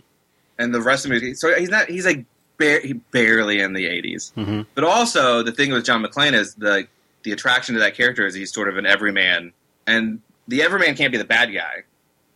[0.57, 2.25] and the rest of the movie, so he's not, he's like
[2.59, 4.31] bare, he barely in the 80s.
[4.37, 4.67] Mhm.
[4.75, 6.87] But also, the thing with John McClane is the
[7.23, 9.51] the attraction to that character is he's sort of an everyman,
[9.87, 11.83] and the everyman can't be the bad guy,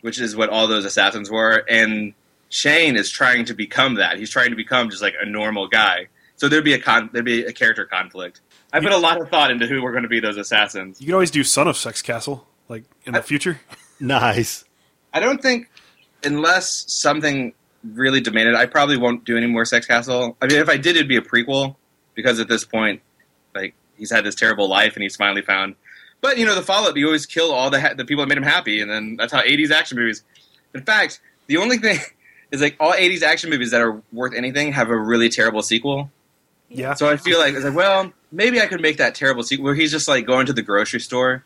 [0.02, 1.64] which is what all those assassins were.
[1.68, 2.12] And
[2.50, 4.18] Shane is trying to become that.
[4.18, 6.08] He's trying to become just like a normal guy.
[6.36, 8.40] So there'd be a con- there'd be a character conflict.
[8.72, 11.00] I put a lot of thought into who were going to be those assassins.
[11.00, 13.60] You could always do Son of Sex Castle, like in the I- future.
[14.00, 14.64] nice.
[15.14, 15.70] I don't think
[16.24, 17.54] unless something
[17.92, 20.36] really demanded, I probably won't do any more Sex Castle.
[20.40, 21.76] I mean, if I did, it'd be a prequel
[22.14, 23.02] because at this point,
[23.54, 25.74] like he's had this terrible life and he's finally found.
[26.20, 28.28] But you know, the follow up, you always kill all the ha- the people that
[28.28, 30.24] made him happy, and then that's how '80s action movies.
[30.74, 31.98] In fact, the only thing
[32.50, 36.10] is like all '80s action movies that are worth anything have a really terrible sequel.
[36.70, 36.94] Yeah.
[36.94, 39.74] So I feel like it's like, well, maybe I could make that terrible sequel where
[39.74, 41.44] he's just like going to the grocery store.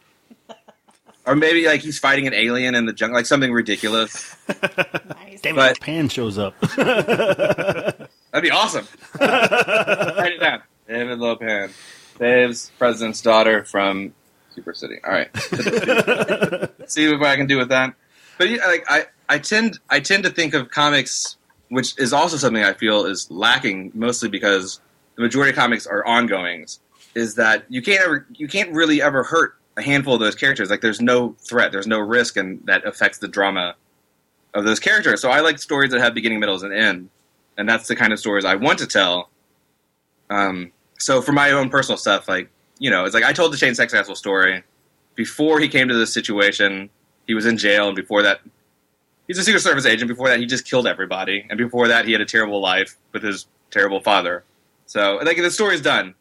[1.29, 4.35] Or maybe like he's fighting an alien in the jungle, like something ridiculous.
[4.49, 5.41] Nice.
[5.43, 6.59] Damn But- it, Pan shows up.
[6.77, 8.87] That'd be awesome.
[9.21, 10.63] Write it down.
[10.89, 11.71] David Lo Pan
[12.19, 14.15] saves president's daughter from
[14.55, 14.97] Super City.
[15.07, 15.29] All right.
[16.91, 17.95] See what I can do with that.
[18.39, 21.37] But yeah, like I, I tend I tend to think of comics,
[21.69, 24.81] which is also something I feel is lacking, mostly because
[25.17, 26.81] the majority of comics are ongoings.
[27.15, 30.69] Is that you can't ever you can't really ever hurt a handful of those characters.
[30.69, 33.77] Like there's no threat, there's no risk, and that affects the drama
[34.53, 35.23] of those characters.
[35.23, 37.09] So I like stories that have beginning, middles, and end
[37.59, 39.29] and that's the kind of stories I want to tell.
[40.31, 42.49] Um, so for my own personal stuff, like
[42.79, 44.63] you know, it's like I told the Shane Sex Castle story
[45.17, 46.89] before he came to this situation.
[47.27, 48.41] He was in jail, and before that,
[49.27, 50.09] he's a Secret Service agent.
[50.09, 53.23] Before that, he just killed everybody, and before that, he had a terrible life with
[53.23, 54.45] his terrible father.
[54.87, 56.15] So like the story's done.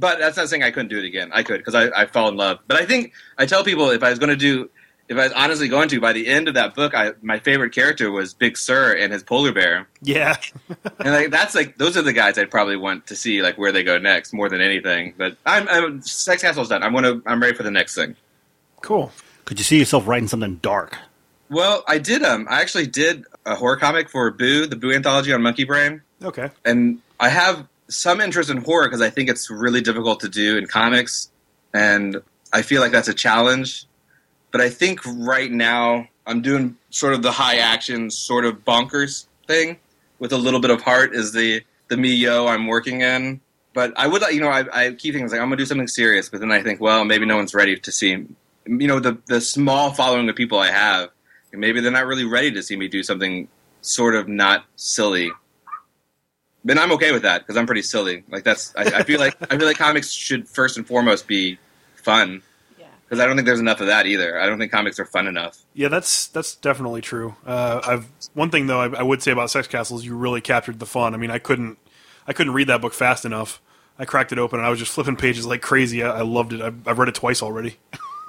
[0.00, 1.30] But that's not saying I couldn't do it again.
[1.32, 2.58] I could because I, I fell in love.
[2.66, 4.70] But I think I tell people if I was going to do,
[5.08, 7.72] if I was honestly going to, by the end of that book, I, my favorite
[7.74, 10.36] character was Big Sur and his polar bear Yeah.
[11.00, 13.72] and like that's like those are the guys I'd probably want to see like where
[13.72, 15.14] they go next more than anything.
[15.18, 16.82] But I'm, I'm Sex Castle's done.
[16.82, 18.16] I'm gonna I'm ready for the next thing.
[18.80, 19.12] cool.
[19.44, 20.96] Could you see yourself writing something dark?
[21.48, 25.32] Well, I did um I actually did a horror comic for Boo, the Boo anthology
[25.32, 26.50] on Monkeybrain, Okay.
[26.64, 30.56] and I have some interest in horror because I think it's really difficult to do
[30.56, 31.30] in comics,
[31.74, 32.22] and
[32.52, 33.86] I feel like that's a challenge.
[34.52, 39.26] but I think right now I'm doing sort of the high action, sort of bonkers
[39.46, 39.78] thing
[40.18, 43.40] with a little bit of heart is the the me yo I'm working in.
[43.72, 45.86] But I would, like- you know, I, I keep things like I'm gonna do something
[45.88, 48.10] serious, but then I think, well, maybe no one's ready to see,
[48.66, 51.10] you know, the the small following of people I have,
[51.52, 53.46] maybe they're not really ready to see me do something
[53.82, 55.30] sort of not silly.
[56.64, 58.22] But I'm okay with that because I'm pretty silly.
[58.28, 61.58] Like that's, I, I feel like I feel like comics should first and foremost be
[61.94, 62.42] fun
[62.78, 62.86] Yeah.
[63.04, 64.38] because I don't think there's enough of that either.
[64.38, 65.58] I don't think comics are fun enough.
[65.72, 67.34] Yeah, that's that's definitely true.
[67.46, 70.78] Uh, I've one thing though I, I would say about Sex Castles, you really captured
[70.80, 71.14] the fun.
[71.14, 71.78] I mean, I couldn't
[72.26, 73.60] I couldn't read that book fast enough.
[73.98, 76.02] I cracked it open and I was just flipping pages like crazy.
[76.02, 76.60] I, I loved it.
[76.60, 77.76] I've, I've read it twice already.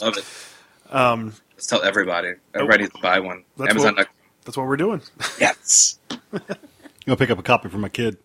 [0.00, 0.24] Love it.
[0.92, 2.34] Um, Let's tell everybody.
[2.54, 3.44] Everybody needs to buy one.
[3.56, 3.94] That's Amazon.
[3.96, 4.08] what,
[4.44, 5.00] that's what we're doing.
[5.38, 5.98] Yes.
[7.06, 8.16] Go pick up a copy for my kid.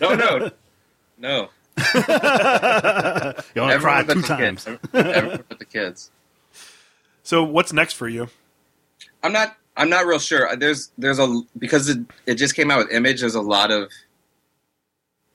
[0.00, 0.50] No, no,
[1.18, 1.48] no.
[1.78, 4.64] You want to cry Everyone but two the times.
[4.64, 4.78] kids.
[4.94, 6.10] Everyone but the kids.
[7.24, 8.28] So what's next for you?
[9.22, 9.54] I'm not.
[9.76, 10.56] I'm not real sure.
[10.56, 13.20] There's there's a because it it just came out with Image.
[13.20, 13.90] There's a lot of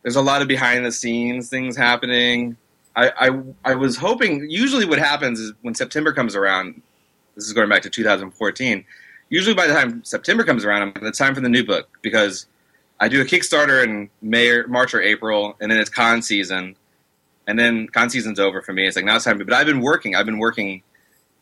[0.02, 2.58] there's a lot of behind the scenes things happening.
[2.96, 4.50] I, I I was hoping.
[4.50, 6.82] Usually, what happens is when September comes around.
[7.36, 8.84] This is going back to 2014.
[9.30, 12.48] Usually, by the time September comes around, I'm, it's time for the new book because
[13.00, 16.76] I do a Kickstarter in May, or, March, or April, and then it's con season,
[17.48, 18.88] and then con season's over for me.
[18.88, 19.40] It's like now it's time.
[19.40, 20.16] to- But I've been working.
[20.16, 20.84] I've been working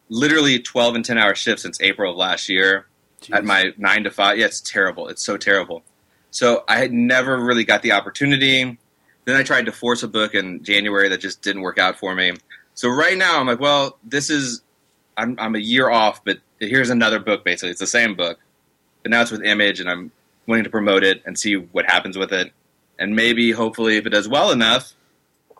[0.10, 2.88] literally 12 and 10 hour shifts since April of last year
[3.32, 4.38] at my nine to five.
[4.38, 5.08] Yeah, it's terrible.
[5.08, 5.84] It's so terrible.
[6.32, 8.78] So I had never really got the opportunity.
[9.26, 12.16] Then I tried to force a book in January that just didn't work out for
[12.16, 12.34] me.
[12.74, 14.64] So right now I'm like, well, this is
[15.18, 17.44] I'm I'm a year off, but here's another book.
[17.46, 18.40] Basically, it's the same book,
[19.04, 20.12] but now it's with Image, and I'm
[20.48, 22.52] wanting to promote it and see what happens with it,
[23.00, 24.94] and maybe hopefully if it does well enough,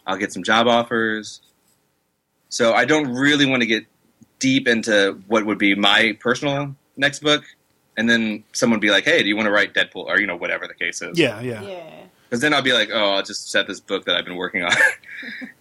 [0.06, 1.42] I'll get some job offers.
[2.50, 3.86] So I don't really want to get
[4.40, 7.44] deep into what would be my personal next book,
[7.98, 10.36] and then someone be like, "Hey, do you want to write Deadpool?" or you know
[10.36, 11.18] whatever the case is.
[11.18, 11.62] Yeah, yeah.
[11.62, 11.90] Yeah.
[12.30, 14.64] Because then I'll be like, "Oh, I'll just set this book that I've been working
[14.64, 14.72] on."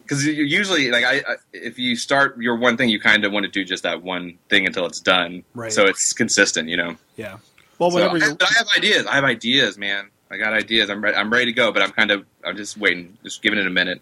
[0.03, 3.45] Because usually, like, I, I if you start your one thing, you kind of want
[3.45, 5.73] to do just that one thing until it's done, Right.
[5.73, 6.97] so it's consistent, you know.
[7.15, 7.37] Yeah.
[7.81, 9.07] Well, So, whenever I, you but I have ideas.
[9.07, 10.11] I have ideas, man.
[10.31, 10.89] I got ideas.
[10.91, 13.59] I'm re- I'm ready to go, but I'm kind of I'm just waiting, just giving
[13.59, 14.01] it a minute.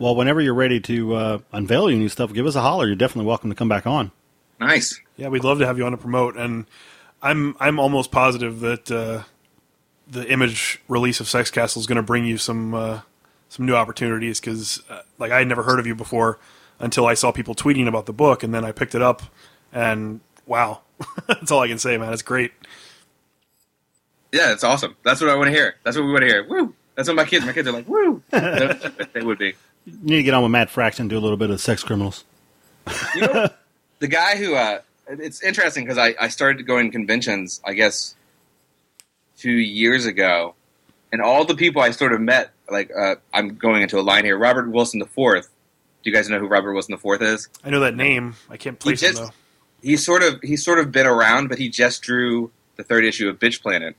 [0.00, 2.86] well, whenever you're ready to uh, unveil your new stuff, give us a holler.
[2.86, 4.10] You're definitely welcome to come back on.
[4.58, 5.00] Nice.
[5.16, 6.66] Yeah, we'd love to have you on to promote, and
[7.22, 9.22] I'm I'm almost positive that uh,
[10.08, 13.00] the image release of Sex Castle is going to bring you some uh,
[13.48, 16.38] some new opportunities because uh, like I had never heard of you before
[16.80, 19.22] until I saw people tweeting about the book, and then I picked it up,
[19.72, 20.80] and wow,
[21.26, 22.12] that's all I can say, man.
[22.12, 22.52] It's great.
[24.32, 24.96] Yeah, it's awesome.
[25.04, 25.76] That's what I want to hear.
[25.84, 26.46] That's what we want to hear.
[26.46, 26.74] Woo!
[26.94, 27.46] That's what my kids.
[27.46, 28.22] My kids are like, woo.
[28.30, 29.54] they would be.
[29.86, 31.82] You need to get on with Matt Fraction and do a little bit of sex
[31.82, 32.24] criminals.
[33.14, 33.48] You know,
[33.98, 38.14] the guy who uh, it's interesting because I, I started going to conventions, I guess,
[39.38, 40.54] two years ago,
[41.12, 44.24] and all the people I sort of met, like uh, I'm going into a line
[44.24, 44.38] here.
[44.38, 45.48] Robert Wilson the Fourth.
[46.02, 47.48] Do you guys know who Robert Wilson the Fourth is?
[47.64, 48.34] I know that name.
[48.48, 49.32] I can't place just- him though.
[49.82, 53.28] He's sort of he's sort of been around, but he just drew the third issue
[53.28, 53.96] of Bitch Planet.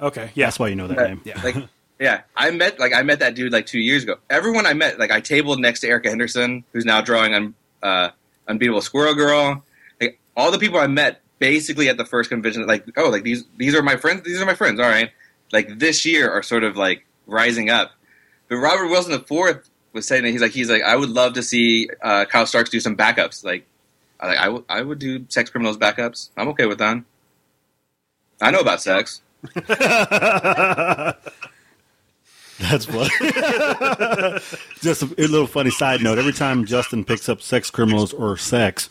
[0.00, 1.22] Okay, yeah, That's why you know that name.
[1.24, 1.40] yeah.
[1.42, 1.56] Like,
[1.98, 4.16] yeah, I met like I met that dude like two years ago.
[4.28, 8.10] Everyone I met, like I tabled next to Erica Henderson, who's now drawing on uh,
[8.48, 9.64] Unbeatable Squirrel Girl.
[10.00, 13.44] Like all the people I met basically at the first convention, like oh, like these
[13.56, 14.22] these are my friends.
[14.22, 14.80] These are my friends.
[14.80, 15.10] All right,
[15.52, 17.92] like this year are sort of like rising up.
[18.48, 21.34] But Robert Wilson the fourth was saying that he's like he's like I would love
[21.34, 23.42] to see uh, Kyle Starks do some backups.
[23.44, 23.66] Like
[24.20, 26.30] I I would would do sex criminals backups.
[26.36, 27.02] I'm okay with that.
[28.40, 29.22] I know about sex.
[32.58, 33.10] That's what.
[34.80, 36.18] Just a, a little funny side note.
[36.18, 38.88] Every time Justin picks up sex criminals or sex,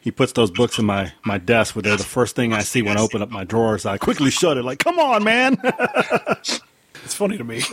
[0.00, 2.82] he puts those books in my, my desk where they're the first thing I see
[2.82, 3.84] when I open up my drawers.
[3.84, 5.60] I quickly shut it, like, come on, man.
[7.04, 7.62] it's funny to me.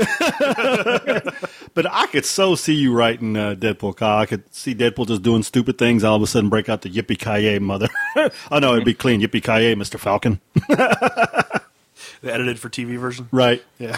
[1.73, 4.19] but I could so see you writing uh, Deadpool, Kyle.
[4.19, 6.89] I could see Deadpool just doing stupid things, all of a sudden break out the
[6.89, 7.89] yippee ki mother.
[8.51, 9.21] oh, no, it'd be clean.
[9.21, 9.99] Yippee ki Mr.
[9.99, 10.39] Falcon.
[10.67, 11.61] the
[12.23, 13.27] edited for TV version.
[13.31, 13.63] Right.
[13.79, 13.97] Yeah.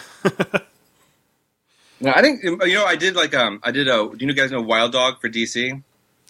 [2.02, 4.52] No, I think you know I did like um I did a do you guys
[4.52, 5.82] know Wild Dog for DC?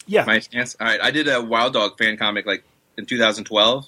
[0.06, 0.24] Yeah.
[0.24, 0.76] My chance.
[0.80, 2.64] All right, I did a Wild Dog fan comic like
[2.96, 3.86] in 2012.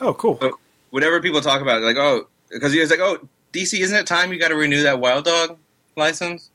[0.00, 0.34] oh, cool.
[0.34, 0.52] But
[0.90, 4.06] whenever people talk about it, like oh because he was like oh DC isn't it
[4.06, 5.58] time you got to renew that Wild Dog
[5.96, 6.50] license?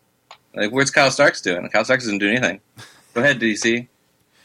[0.53, 1.67] Like where's Kyle Starks doing?
[1.69, 2.59] Kyle Starks doesn't do anything.
[3.13, 3.87] Go ahead DC.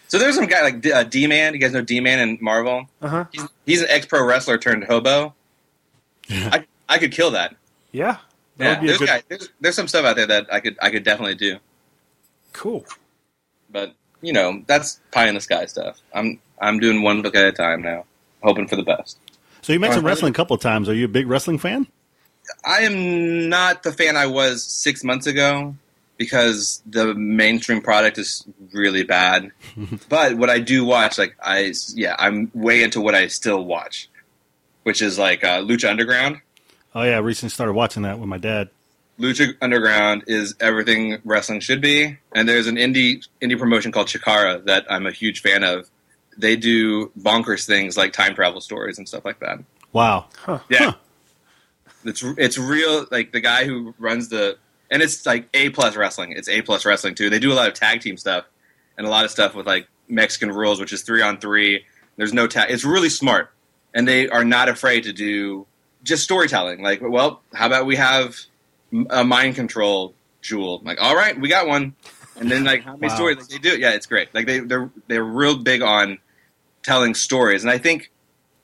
[0.08, 1.54] So there's some guy like D- uh, D-Man.
[1.54, 2.86] You guys know D-Man in Marvel?
[3.00, 3.24] Uh huh.
[3.32, 5.34] He's, he's an ex-pro wrestler turned hobo.
[6.30, 7.56] I I could kill that.
[7.92, 8.18] Yeah.
[8.58, 9.06] That Yeah, would be a there's, good.
[9.08, 11.58] guy, there's there's some stuff out there that I could I could definitely do.
[12.52, 12.84] Cool.
[13.70, 16.00] But you know, that's pie in the sky stuff.
[16.14, 18.04] I'm I'm doing one book at a time now,
[18.42, 19.18] hoping for the best.
[19.62, 20.88] So you mentioned wrestling a couple of times.
[20.88, 21.86] Are you a big wrestling fan?
[22.64, 25.74] I am not the fan I was six months ago
[26.16, 29.50] because the mainstream product is really bad.
[30.08, 34.08] but what I do watch, like I, yeah, I'm way into what I still watch,
[34.84, 36.40] which is like uh, Lucha Underground.
[36.94, 38.70] Oh yeah, I recently started watching that with my dad.
[39.18, 44.64] Lucha Underground is everything wrestling should be, and there's an indie indie promotion called Chikara
[44.66, 45.90] that I'm a huge fan of.
[46.38, 49.58] They do bonkers things like time travel stories and stuff like that.
[49.92, 50.26] Wow.
[50.46, 50.94] Yeah, Huh.
[52.04, 53.06] It's it's real.
[53.10, 54.58] Like the guy who runs the
[54.90, 56.32] and it's like A plus wrestling.
[56.32, 57.30] It's A plus wrestling too.
[57.30, 58.44] They do a lot of tag team stuff
[58.98, 61.84] and a lot of stuff with like Mexican rules, which is three on three.
[62.16, 62.70] There's no tag.
[62.70, 63.50] It's really smart,
[63.94, 65.66] and they are not afraid to do
[66.02, 66.82] just storytelling.
[66.82, 68.36] Like, well, how about we have
[69.10, 70.82] a mind control jewel?
[70.84, 71.94] Like, all right, we got one.
[72.36, 73.14] And then like how many Wow.
[73.14, 73.78] stories like, they do?
[73.78, 74.34] Yeah, it's great.
[74.34, 76.18] Like they they're they're real big on
[76.82, 78.10] telling stories, and I think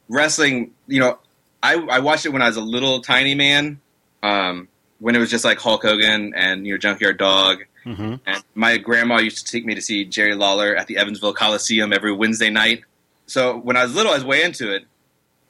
[0.09, 0.73] wrestling.
[0.87, 1.19] You know,
[1.63, 3.81] I I watched it when I was a little tiny man,
[4.23, 7.65] um, when it was just like Hulk Hogan and you know Junkyard Dog.
[7.85, 11.35] hmm And my grandma used to take me to see Jerry Lawler at the Evansville
[11.35, 12.83] Coliseum every Wednesday night.
[13.27, 14.85] So when I was little, I was way into it,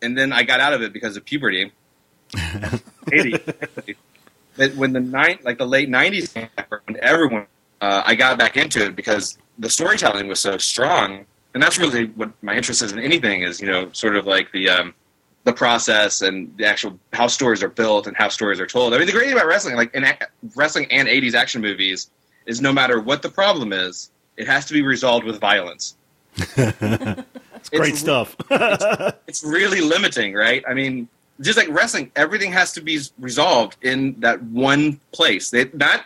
[0.02, 1.72] and then I got out of it because of puberty.
[3.12, 3.38] Eighty.
[4.56, 7.46] But when the nine, like the late nineties, when everyone,
[7.80, 12.06] uh, I got back into it because the storytelling was so strong, and that's really
[12.06, 14.94] what my interest is in anything is you know sort of like the um,
[15.48, 18.92] the process and the actual how stories are built and how stories are told.
[18.94, 20.18] I mean, the great thing about wrestling, like in a-
[20.54, 22.10] wrestling and '80s action movies,
[22.46, 25.96] is no matter what the problem is, it has to be resolved with violence.
[27.58, 28.36] It's great re- stuff.
[29.26, 30.62] It's really limiting, right?
[30.68, 31.08] I mean,
[31.40, 35.52] just like wrestling, everything has to be resolved in that one place.
[35.52, 36.04] It, not,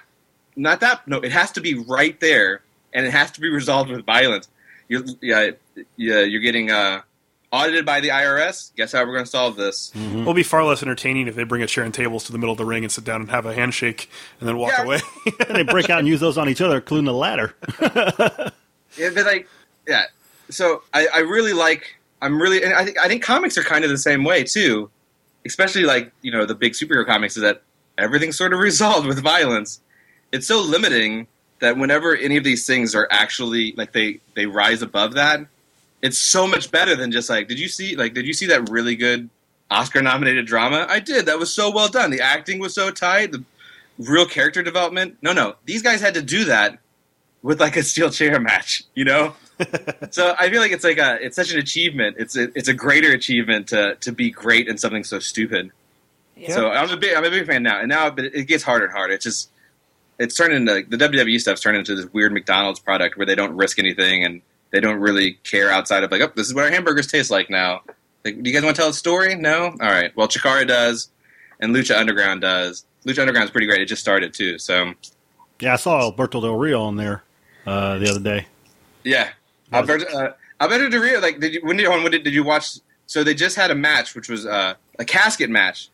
[0.57, 1.07] not that.
[1.07, 2.63] No, it has to be right there,
[2.95, 4.49] and it has to be resolved with violence.
[4.89, 5.51] You're, yeah,
[5.97, 7.03] yeah, you're getting uh,
[7.53, 8.75] audited by the IRS.
[8.77, 9.93] Guess how we're going to solve this?
[9.95, 10.21] Mm-hmm.
[10.21, 12.53] It'll be far less entertaining if they bring a chair and tables to the middle
[12.53, 14.09] of the ring and sit down and have a handshake
[14.41, 14.85] and then walk Yeah.
[14.85, 15.01] away.
[15.49, 17.55] and they break out and use those on each other, including the ladder.
[18.99, 19.49] Yeah, but like,
[19.89, 20.03] yeah.
[20.51, 21.97] So I, I really like.
[22.21, 24.91] I'm really, and I think I think comics are kind of the same way too.
[25.47, 27.63] Especially like you know the big superhero comics is that
[27.97, 29.81] everything's sort of resolved with violence.
[30.31, 31.27] It's so limiting
[31.61, 35.41] that whenever any of these things are actually like they they rise above that,
[36.03, 38.69] it's so much better than just like did you see like did you see that
[38.69, 39.31] really good
[39.71, 40.87] Oscar nominated drama?
[40.89, 41.27] I did.
[41.27, 42.11] That was so well done.
[42.11, 43.33] The acting was so tight.
[43.33, 43.43] The
[43.99, 45.17] real character development.
[45.23, 46.79] No, no, these guys had to do that
[47.43, 49.35] with like a steel chair match, you know.
[50.11, 52.17] so I feel like it's like a it's such an achievement.
[52.19, 55.71] It's a, it's a greater achievement to to be great in something so stupid.
[56.37, 56.55] Yeah.
[56.55, 58.87] So I'm a big I'm a big fan now, and now but it gets harder
[58.87, 59.15] and harder.
[59.15, 59.51] It's just
[60.19, 63.57] it's turned into the WWE stuff's turned into this weird McDonald's product where they don't
[63.57, 64.43] risk anything and
[64.73, 67.49] they don't really care outside of like oh this is what our hamburgers taste like
[67.51, 67.83] now.
[68.25, 69.35] Like, do you guys want to tell a story?
[69.35, 69.65] No.
[69.65, 70.15] All right.
[70.17, 71.11] Well, Chikara does,
[71.61, 72.85] and Lucha Underground does.
[73.05, 73.81] Lucha Underground's pretty great.
[73.81, 74.59] It just started too.
[74.59, 74.93] So
[75.61, 77.25] Yeah, I saw Alberto Del Rio on there
[77.67, 78.47] uh, the other day.
[79.05, 79.31] Yeah,
[79.73, 81.21] Alberto, uh, Alberto Del Rio.
[81.21, 82.79] Like, did you when did, when did did you watch?
[83.07, 85.89] So they just had a match, which was uh, a casket match,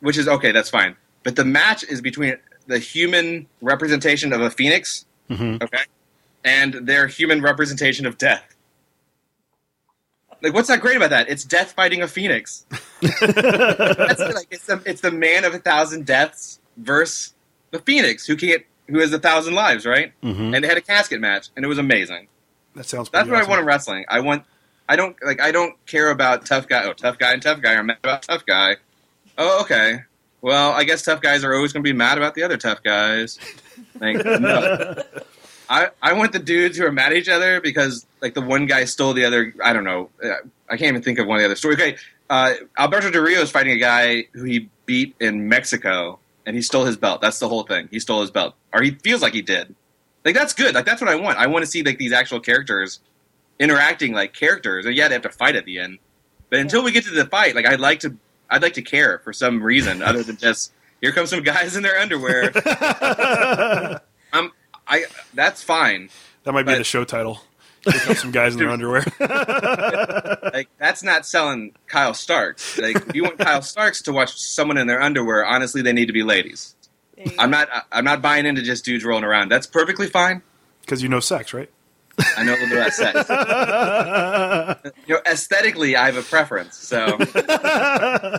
[0.00, 0.52] which is okay.
[0.52, 0.94] That's fine.
[1.24, 2.36] But the match is between
[2.68, 5.60] the human representation of a phoenix, Mhm.
[5.62, 5.82] okay,
[6.44, 8.44] and their human representation of death.
[10.42, 11.28] Like, what's not great about that?
[11.28, 12.66] It's death fighting a phoenix.
[13.00, 13.20] That's
[14.20, 17.34] like it's the, it's the man of a thousand deaths versus
[17.70, 20.12] the phoenix who can't who has a thousand lives, right?
[20.22, 20.54] Mhm.
[20.54, 22.26] And they had a casket match, and it was amazing.
[22.74, 24.04] that sounds That's pretty what I want in wrestling.
[24.08, 24.44] I want.
[24.88, 25.40] I don't like.
[25.40, 26.84] I don't care about tough guy.
[26.84, 28.76] Oh, tough guy and tough guy are mad about tough guy.
[29.38, 30.00] Oh, okay.
[30.40, 32.82] Well, I guess tough guys are always going to be mad about the other tough
[32.82, 33.38] guys.
[34.00, 34.96] Like, no.
[35.72, 38.66] I I want the dudes who are mad at each other because like the one
[38.66, 39.54] guy stole the other.
[39.64, 40.10] I don't know.
[40.22, 40.34] Uh,
[40.68, 41.78] I can't even think of one of the other stories.
[41.78, 41.96] Okay,
[42.28, 46.60] uh, Alberto Del Rio is fighting a guy who he beat in Mexico, and he
[46.60, 47.22] stole his belt.
[47.22, 47.88] That's the whole thing.
[47.90, 49.74] He stole his belt, or he feels like he did.
[50.26, 50.74] Like that's good.
[50.74, 51.38] Like that's what I want.
[51.38, 53.00] I want to see like these actual characters
[53.58, 54.84] interacting like characters.
[54.84, 55.98] And yeah, they have to fight at the end.
[56.50, 58.14] But until we get to the fight, like I'd like to,
[58.50, 61.82] I'd like to care for some reason other than just here come some guys in
[61.82, 62.52] their underwear.
[64.92, 66.08] I that's fine.
[66.44, 67.40] That might be But- the show title.
[67.84, 69.04] Here some guys in their underwear.
[70.52, 72.78] Like that's not selling Kyle Starks.
[72.78, 76.06] Like if you want Kyle Starks to watch someone in their underwear, honestly, they need
[76.06, 76.76] to be ladies.
[77.38, 77.68] I'm not.
[77.90, 79.48] I'm not buying into just dudes rolling around.
[79.50, 80.42] That's perfectly fine.
[80.82, 81.70] Because you know sex, right?
[82.36, 83.28] I know a little bit about sex.
[85.06, 86.76] you know, aesthetically, I have a preference.
[86.76, 87.16] So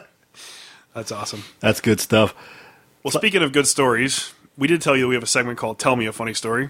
[0.93, 1.43] That's awesome.
[1.60, 2.34] That's good stuff.
[3.04, 5.80] Well, speaking of good stories, we did tell you that we have a segment called
[5.80, 6.70] Tell Me a Funny Story.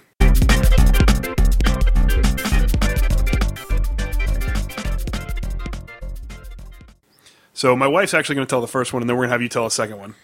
[7.55, 9.34] So my wife's actually going to tell the first one, and then we're going to
[9.34, 10.15] have you tell a second one.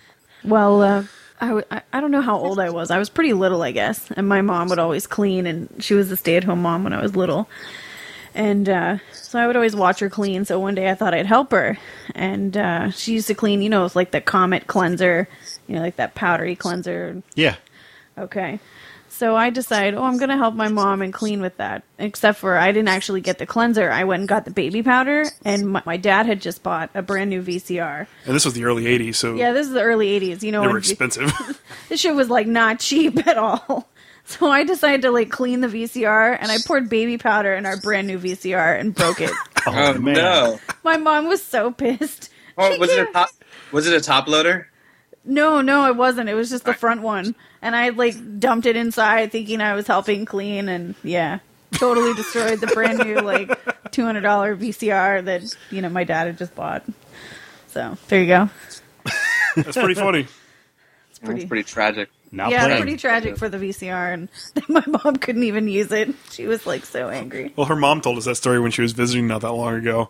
[0.43, 1.03] Well, uh,
[1.39, 2.91] I, w- I don't know how old I was.
[2.91, 4.12] I was pretty little, I guess.
[4.12, 6.91] And my mom would always clean, and she was a stay at home mom when
[6.91, 7.47] I was little.
[8.36, 10.43] And uh, so I would always watch her clean.
[10.43, 11.78] So one day I thought I'd help her.
[12.14, 15.28] And uh, she used to clean, you know, with like the Comet cleanser
[15.70, 17.22] you know, like that powdery cleanser.
[17.36, 17.55] Yeah.
[18.17, 18.59] Okay.
[19.11, 21.84] So I decide, oh, I'm going to help my mom and clean with that.
[21.97, 23.89] Except for I didn't actually get the cleanser.
[23.91, 27.01] I went and got the baby powder, and my, my dad had just bought a
[27.01, 28.07] brand new VCR.
[28.26, 30.41] And this was the early '80s, so Yeah, this is the early 80s.
[30.43, 31.32] You know, they were expensive.
[31.89, 33.89] this shit was like not cheap at all.
[34.26, 37.78] So I decided to like clean the VCR and I poured baby powder in our
[37.78, 39.32] brand new VCR and broke it.
[39.65, 40.13] Oh, Oh, man.
[40.13, 40.59] no!
[40.84, 42.30] My mom was so pissed.
[42.55, 43.30] Oh, She was it a top?
[43.72, 44.68] Was it a top loader?
[45.26, 46.30] No, no, it wasn't.
[46.30, 47.36] It was just the front one.
[47.61, 51.39] And I like dumped it inside thinking I was helping clean and yeah.
[51.74, 56.28] Totally destroyed the brand new like two hundred dollar VCR that, you know, my dad
[56.28, 56.84] had just bought.
[57.67, 58.49] So there you go.
[59.55, 60.28] That's pretty funny.
[61.09, 62.09] It's pretty, That's pretty tragic.
[62.32, 62.82] Now yeah, playing.
[62.82, 64.30] pretty tragic for the VCR and
[64.67, 66.13] my mom couldn't even use it.
[66.32, 67.53] She was like so angry.
[67.55, 70.09] Well, her mom told us that story when she was visiting not that long ago,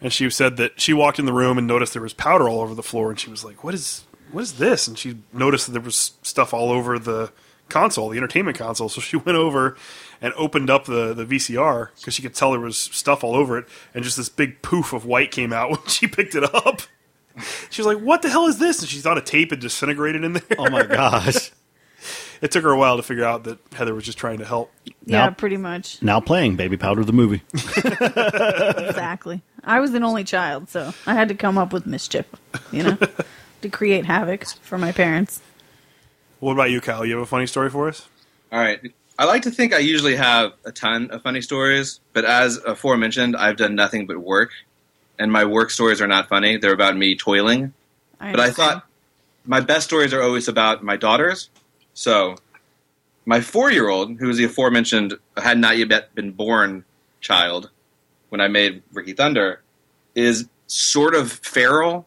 [0.00, 2.60] and she said that she walked in the room and noticed there was powder all
[2.60, 5.66] over the floor, and she was like, "What is what is this?" And she noticed
[5.66, 7.32] that there was stuff all over the
[7.68, 8.88] console, the entertainment console.
[8.88, 9.76] So she went over
[10.20, 13.58] and opened up the the VCR because she could tell there was stuff all over
[13.58, 16.82] it, and just this big poof of white came out when she picked it up.
[17.70, 20.24] She was like, "What the hell is this?" And she thought a tape had disintegrated
[20.24, 20.42] in there.
[20.58, 21.52] Oh my gosh.
[22.42, 24.72] It took her a while to figure out that Heather was just trying to help.
[25.04, 26.02] Yeah, Now- pretty much.
[26.02, 27.42] now playing Baby Powder the movie.
[27.54, 29.42] Exactly.
[29.64, 32.26] I was an only child, so I had to come up with mischief,
[32.72, 32.98] you know,
[33.62, 35.40] to create havoc for my parents.
[36.40, 37.04] What about you, Kyle?
[37.04, 38.08] You have a funny story for us?
[38.52, 38.80] All right.
[39.18, 43.36] I like to think I usually have a ton of funny stories, but as aforementioned,
[43.36, 44.52] I've done nothing but work,
[45.18, 46.56] and my work stories are not funny.
[46.56, 47.74] They're about me toiling.
[48.20, 48.86] I But I thought
[49.44, 51.50] my best stories are always about my daughters.
[51.94, 52.36] So,
[53.26, 56.84] my four year old, who was the aforementioned, had not yet been born
[57.20, 57.70] child
[58.28, 59.62] when I made Ricky Thunder,
[60.14, 62.06] is sort of feral.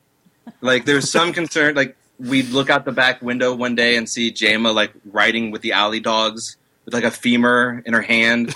[0.62, 1.76] Like, there's some concern.
[1.76, 5.62] Like, we'd look out the back window one day and see Jama, like, riding with
[5.62, 8.54] the alley dogs with, like, a femur in her hand.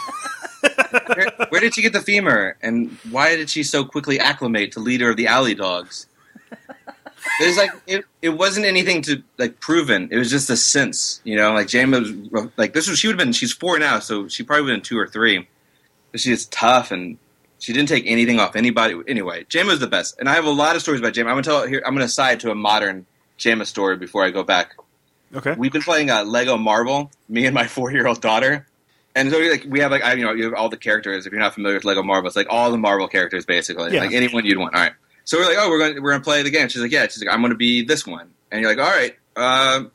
[1.15, 2.57] where, where did she get the femur?
[2.61, 6.07] And why did she so quickly acclimate to leader of the alley dogs?
[7.39, 10.09] There's like it, it wasn't anything to like proven.
[10.11, 11.53] It was just a sense, you know.
[11.53, 13.33] Like Jama was like this was she would have been.
[13.33, 15.47] She's four now, so she probably would have been two or three.
[16.11, 17.17] But she's tough and
[17.59, 18.95] she didn't take anything off anybody.
[19.07, 21.29] Anyway, Jama was the best, and I have a lot of stories about Jama.
[21.29, 21.81] I'm gonna tell here.
[21.85, 23.05] I'm gonna side to a modern
[23.37, 24.75] Jama story before I go back.
[25.33, 25.55] Okay.
[25.57, 28.67] We've been playing uh, Lego Marvel, me and my four year old daughter.
[29.15, 31.25] And so like we have like I you know you have all the characters.
[31.25, 34.01] If you're not familiar with Lego Marvel, it's like all the Marvel characters basically, Yeah.
[34.01, 34.75] like anyone you'd want.
[34.75, 34.91] All right.
[35.23, 36.67] So we're like, oh, we're going to we're going to play the game.
[36.67, 37.03] She's like, yeah.
[37.07, 38.29] She's like, I'm going to be this one.
[38.51, 39.15] And you're like, all right.
[39.35, 39.85] Uh,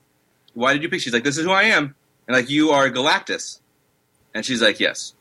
[0.55, 1.01] why did you pick?
[1.01, 1.95] She's like, this is who I am.
[2.27, 3.61] And like, you are Galactus.
[4.35, 5.15] And she's like, yes.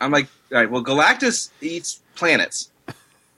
[0.00, 0.70] I'm like, all right.
[0.70, 2.70] Well, Galactus eats planets.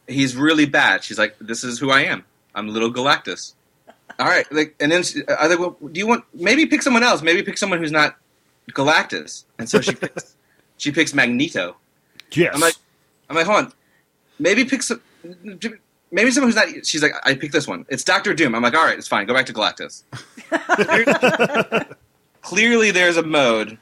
[0.06, 1.04] He's really bad.
[1.04, 2.24] She's like, this is who I am.
[2.54, 3.54] I'm little Galactus.
[4.18, 4.50] All right.
[4.52, 7.22] Like, and then she, I was like, well, do you want maybe pick someone else?
[7.22, 8.16] Maybe pick someone who's not
[8.72, 9.44] Galactus.
[9.58, 10.36] And so she picks,
[10.76, 11.76] she picks Magneto.
[12.32, 12.54] Yes.
[12.54, 12.74] I'm like,
[13.28, 13.72] I'm like, hold on.
[14.38, 15.00] Maybe pick some.
[16.12, 16.86] Maybe someone who's not.
[16.86, 17.86] She's like, I picked this one.
[17.88, 18.54] It's Doctor Doom.
[18.54, 19.26] I'm like, all right, it's fine.
[19.26, 20.02] Go back to Galactus.
[22.42, 23.78] Clearly, there's a mode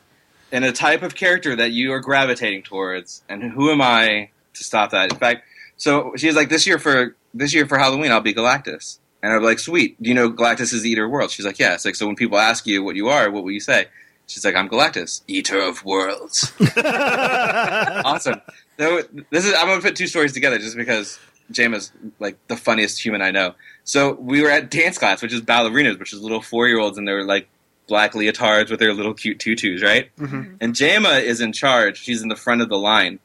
[0.53, 4.65] and a type of character that you are gravitating towards, and who am I to
[4.65, 5.13] stop that?
[5.13, 5.45] In fact,
[5.77, 8.99] so she's like, this year for this year for Halloween, I'll be Galactus.
[9.23, 10.01] And I'm like, sweet.
[10.01, 11.33] Do you know Galactus is the eater of worlds?
[11.33, 11.75] She's like, yeah.
[11.75, 13.87] It's like, so when people ask you what you are, what will you say?
[14.27, 16.53] She's like, I'm Galactus, eater of worlds.
[16.85, 18.41] awesome.
[18.79, 21.19] So this is I'm gonna put two stories together just because
[21.51, 23.55] Jama's like the funniest human I know.
[23.85, 26.99] So we were at dance class, which is ballerinas, which is little four year olds,
[26.99, 27.49] and they're like
[27.89, 30.15] black leotards with their little cute tutus, right?
[30.17, 30.55] Mm-hmm.
[30.61, 31.99] And Jama is in charge.
[31.99, 33.19] She's in the front of the line.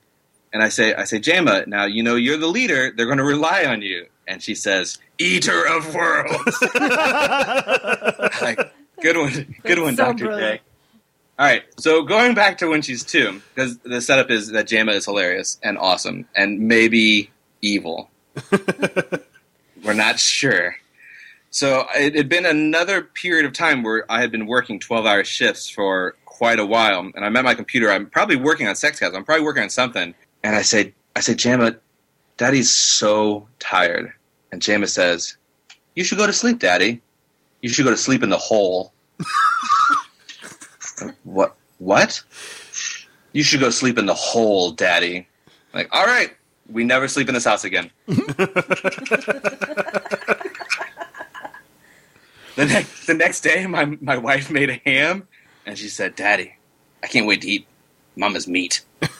[0.51, 2.91] And I say, I say, Jama, now you know you're the leader.
[2.95, 4.07] They're going to rely on you.
[4.25, 6.61] And she says, "Eater of worlds."
[8.41, 10.61] like, good one, good one, so Doctor J.
[11.37, 14.93] All right, so going back to when she's two, because the setup is that Jama
[14.93, 18.09] is hilarious and awesome, and maybe evil.
[19.83, 20.77] We're not sure.
[21.53, 25.69] So it had been another period of time where I had been working twelve-hour shifts
[25.69, 27.91] for quite a while, and I'm at my computer.
[27.91, 29.15] I'm probably working on sex cats.
[29.15, 31.75] I'm probably working on something, and I say, I say, Jama,
[32.37, 34.11] Daddy's so tired,
[34.51, 35.37] and Jama says,
[35.93, 37.03] "You should go to sleep, Daddy.
[37.61, 38.91] You should go to sleep in the hole."
[41.23, 41.55] what?
[41.77, 42.23] What?
[43.33, 45.27] You should go sleep in the hole, Daddy.
[45.71, 46.35] Like, all right,
[46.71, 47.91] We never sleep in this house again.
[52.55, 55.27] the next the next day, my my wife made a ham,
[55.65, 56.55] and she said, "Daddy,
[57.03, 57.67] I can't wait to eat
[58.15, 58.81] Mama's meat."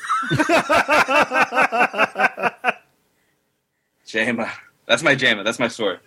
[4.05, 4.51] Jama,
[4.85, 5.43] that's my Jama.
[5.43, 5.97] That's my story.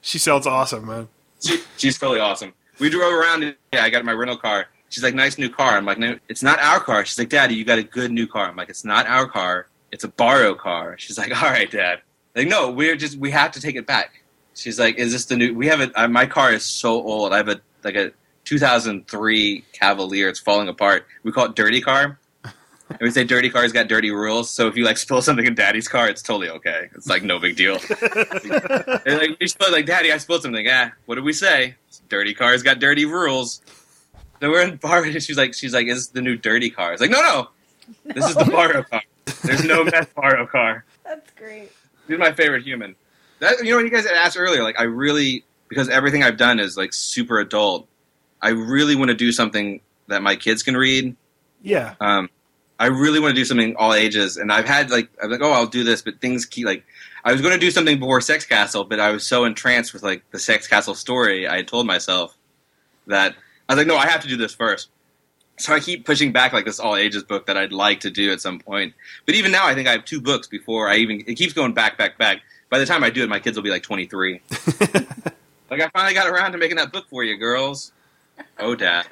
[0.00, 1.08] She sounds awesome, man.
[1.40, 2.52] She, she's totally awesome.
[2.78, 3.42] We drove around.
[3.44, 4.66] And, yeah, I got my rental car.
[4.88, 7.54] She's like, "Nice new car." I'm like, "No, it's not our car." She's like, "Daddy,
[7.54, 9.68] you got a good new car." I'm like, "It's not our car.
[9.92, 12.00] It's a borrow car." She's like, "All right, Dad."
[12.34, 14.23] Like, no, we're just we have to take it back.
[14.54, 17.32] She's like, "Is this the new?" We have a uh, my car is so old.
[17.32, 18.12] I have a like a
[18.44, 20.28] 2003 Cavalier.
[20.28, 21.06] It's falling apart.
[21.22, 22.18] We call it dirty car.
[22.90, 24.50] And we say dirty car's got dirty rules.
[24.50, 26.90] So if you like spill something in Daddy's car, it's totally okay.
[26.94, 27.76] It's like no big deal.
[28.02, 30.66] and like we spilled like Daddy, I spilled something.
[30.70, 31.76] Ah, what did we say?
[32.10, 33.62] Dirty car's got dirty rules.
[34.38, 35.02] Then we're in bar.
[35.02, 36.92] and She's like, she's like, is this the new dirty car?
[36.92, 37.48] It's like, no, no,
[38.04, 38.14] no.
[38.14, 39.02] this is the borrow car.
[39.42, 40.84] There's no meth borrow car.
[41.04, 41.72] That's great.
[42.06, 42.96] He's my favorite human.
[43.44, 46.60] That you know, when you guys asked earlier, like I really because everything I've done
[46.60, 47.86] is like super adult.
[48.40, 51.14] I really want to do something that my kids can read.
[51.62, 51.94] Yeah.
[52.00, 52.30] Um,
[52.78, 55.52] I really want to do something all ages, and I've had like I'm like, oh,
[55.52, 56.84] I'll do this, but things keep like
[57.24, 60.02] I was going to do something before Sex Castle, but I was so entranced with
[60.02, 61.46] like the Sex Castle story.
[61.46, 62.36] I had told myself
[63.06, 63.34] that
[63.68, 64.88] I was like, no, I have to do this first.
[65.56, 68.32] So I keep pushing back like this all ages book that I'd like to do
[68.32, 68.94] at some point.
[69.24, 71.22] But even now, I think I have two books before I even.
[71.26, 72.42] It keeps going back, back, back.
[72.70, 74.40] By the time I do it, my kids will be like 23.
[75.70, 77.92] like I finally got around to making that book for you, girls.
[78.58, 79.06] Oh, Dad,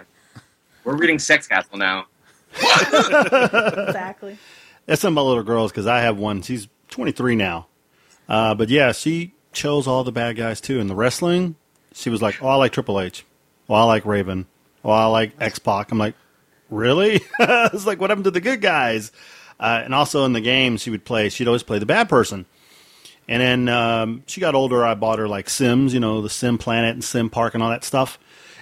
[0.85, 2.07] we're reading Sex Castle now.
[2.55, 4.37] Exactly.
[4.87, 6.43] That's some of my little girls because I have one.
[6.43, 7.67] She's 23 now.
[8.29, 10.81] Uh, but yeah, she chose all the bad guys too.
[10.81, 11.57] In the wrestling,
[11.93, 13.25] she was like, "Oh, I like Triple H.
[13.69, 14.47] Oh, I like Raven.
[14.85, 16.15] Oh, I like X Pac." I'm like,
[16.71, 19.13] "Really?" it's like, what happened to the good guys?
[19.61, 21.29] Uh, and also in the game, she would play.
[21.29, 22.47] She'd always play the bad person.
[23.29, 24.85] And then um, she got older.
[24.85, 27.71] I bought her like Sims, you know, the Sim Planet and Sim Park and all
[27.71, 28.19] that stuff.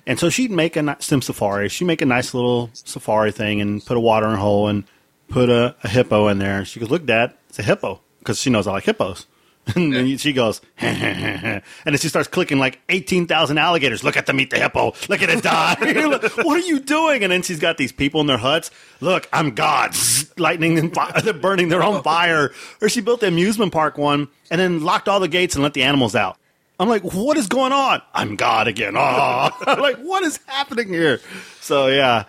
[0.06, 1.68] And so she'd make a Sim Safari.
[1.68, 4.84] She'd make a nice little safari thing and put a watering hole and
[5.28, 6.58] put a, a hippo in there.
[6.58, 9.26] And She goes, "Look, Dad, it's a hippo," because she knows I like hippos.
[9.76, 14.02] And then she goes, and then she starts clicking like 18,000 alligators.
[14.02, 14.94] Look at them eat the hippo.
[15.08, 15.76] Look at it die.
[16.42, 17.22] what are you doing?
[17.22, 18.70] And then she's got these people in their huts.
[19.00, 19.94] Look, I'm God.
[20.38, 21.20] Lightning and fire.
[21.22, 22.52] They're burning their own fire.
[22.80, 25.74] Or she built the amusement park one and then locked all the gates and let
[25.74, 26.36] the animals out.
[26.80, 28.00] I'm like, what is going on?
[28.14, 28.94] I'm God again.
[28.96, 31.20] Oh, like, what is happening here?
[31.60, 32.24] So yeah,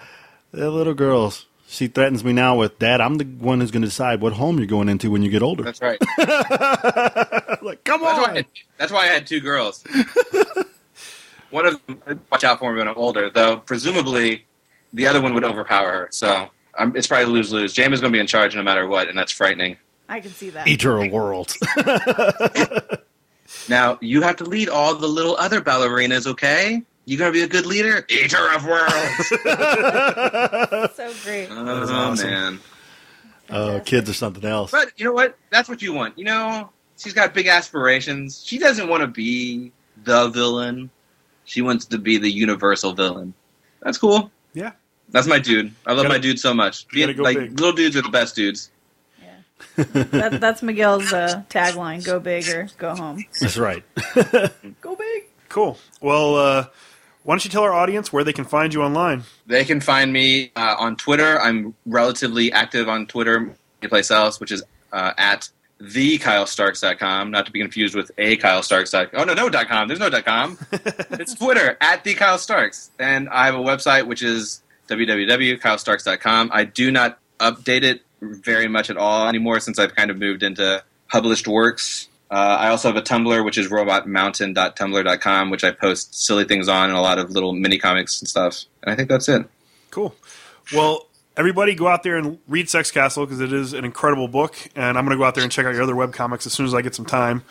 [0.52, 1.46] they're little girls.
[1.72, 4.58] She threatens me now with, Dad, I'm the one who's going to decide what home
[4.58, 5.64] you're going into when you get older.
[5.64, 5.98] That's right.
[6.18, 8.36] I'm like, come That's why, on.
[8.36, 8.46] had,
[8.78, 9.82] that's why I had two girls.
[11.50, 13.56] one of them, watch out for me when I'm older, though.
[13.56, 14.46] Presumably,
[14.92, 16.10] the other one would overpower her.
[16.12, 17.72] So um, it's probably lose lose.
[17.72, 19.78] James is going to be in charge no matter what, and that's frightening.
[20.10, 20.68] I can see that.
[20.68, 21.56] Eat her world.
[23.68, 26.26] Now you have to lead all the little other ballerinas.
[26.26, 28.06] Okay, you gotta be a good leader.
[28.10, 29.28] Eater of worlds.
[30.96, 31.48] so great.
[31.52, 32.30] oh awesome.
[32.30, 32.60] man.
[33.50, 34.72] Oh, kids are something else.
[34.72, 35.38] But you know what?
[35.50, 36.18] That's what you want.
[36.18, 38.44] You know, she's got big aspirations.
[38.46, 39.72] She doesn't want to be
[40.04, 40.90] the villain.
[41.44, 43.34] She wants to be the universal villain.
[43.82, 44.32] That's cool.
[44.54, 44.72] Yeah.
[45.10, 45.74] That's my dude.
[45.86, 46.88] I love Gotta- my dude so much.
[46.88, 47.60] Being, go like big.
[47.60, 48.72] little dudes are the best dudes.
[49.22, 49.84] Yeah.
[49.84, 53.84] that, that's Miguel's uh, tagline: "Go big or go home." That's right.
[54.82, 55.24] Go big.
[55.50, 55.78] Cool.
[56.00, 56.66] Well, uh,
[57.24, 59.24] why don't you tell our audience where they can find you online?
[59.46, 61.40] They can find me uh, on Twitter.
[61.40, 63.56] I'm relatively active on Twitter.
[63.82, 65.50] Anyplace else, which is uh, at
[65.82, 68.94] thekylestarks.com, not to be confused with a Kyle Starks.
[68.94, 69.88] Oh no, no dot com.
[69.88, 70.58] There's no dot com.
[70.72, 76.52] it's Twitter at the Kyle Starks, and I have a website which is www.kylestarks.com.
[76.54, 80.44] I do not update it very much at all anymore since I've kind of moved
[80.44, 82.08] into published works.
[82.32, 86.90] Uh, I also have a Tumblr, which is robotmountain.tumblr.com, which I post silly things on
[86.90, 88.64] and a lot of little mini comics and stuff.
[88.82, 89.46] And I think that's it.
[89.90, 90.16] Cool.
[90.74, 94.56] Well, everybody go out there and read Sex Castle because it is an incredible book,
[94.78, 96.54] and I'm going to go out there and check out your other web comics as
[96.54, 97.44] soon as I get some time.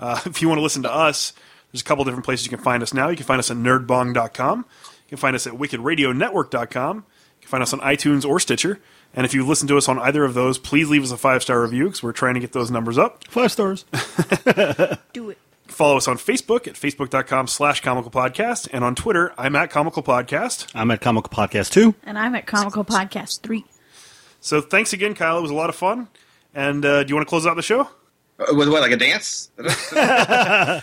[0.00, 1.32] Uh, if you want to listen to us,
[1.70, 3.10] there's a couple different places you can find us now.
[3.10, 4.58] You can find us at nerdbong.com.
[4.58, 6.96] You can find us at wickedradionetwork.com.
[6.96, 7.02] You
[7.40, 8.80] can find us on iTunes or Stitcher.
[9.14, 11.42] And if you listen to us on either of those, please leave us a five
[11.42, 13.24] star review because we're trying to get those numbers up.
[13.28, 13.84] Five stars.
[15.12, 15.38] Do it.
[15.66, 18.68] Follow us on Facebook at facebook.com slash comical podcast.
[18.72, 20.70] And on Twitter, I'm at comical podcast.
[20.74, 21.94] I'm at Comical Podcast 2.
[22.04, 23.64] And I'm at Comical Podcast Three.
[24.40, 25.38] So thanks again, Kyle.
[25.38, 26.08] It was a lot of fun.
[26.54, 27.88] And uh, do you want to close out the show?
[28.38, 29.50] Uh, With what, like a dance?
[29.58, 30.80] uh,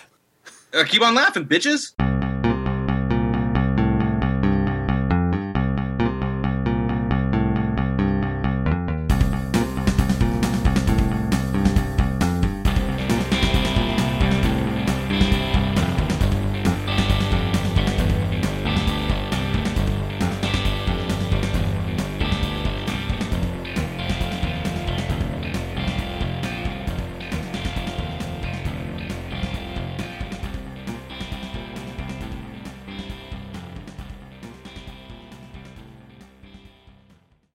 [0.88, 1.93] keep on laughing, bitches.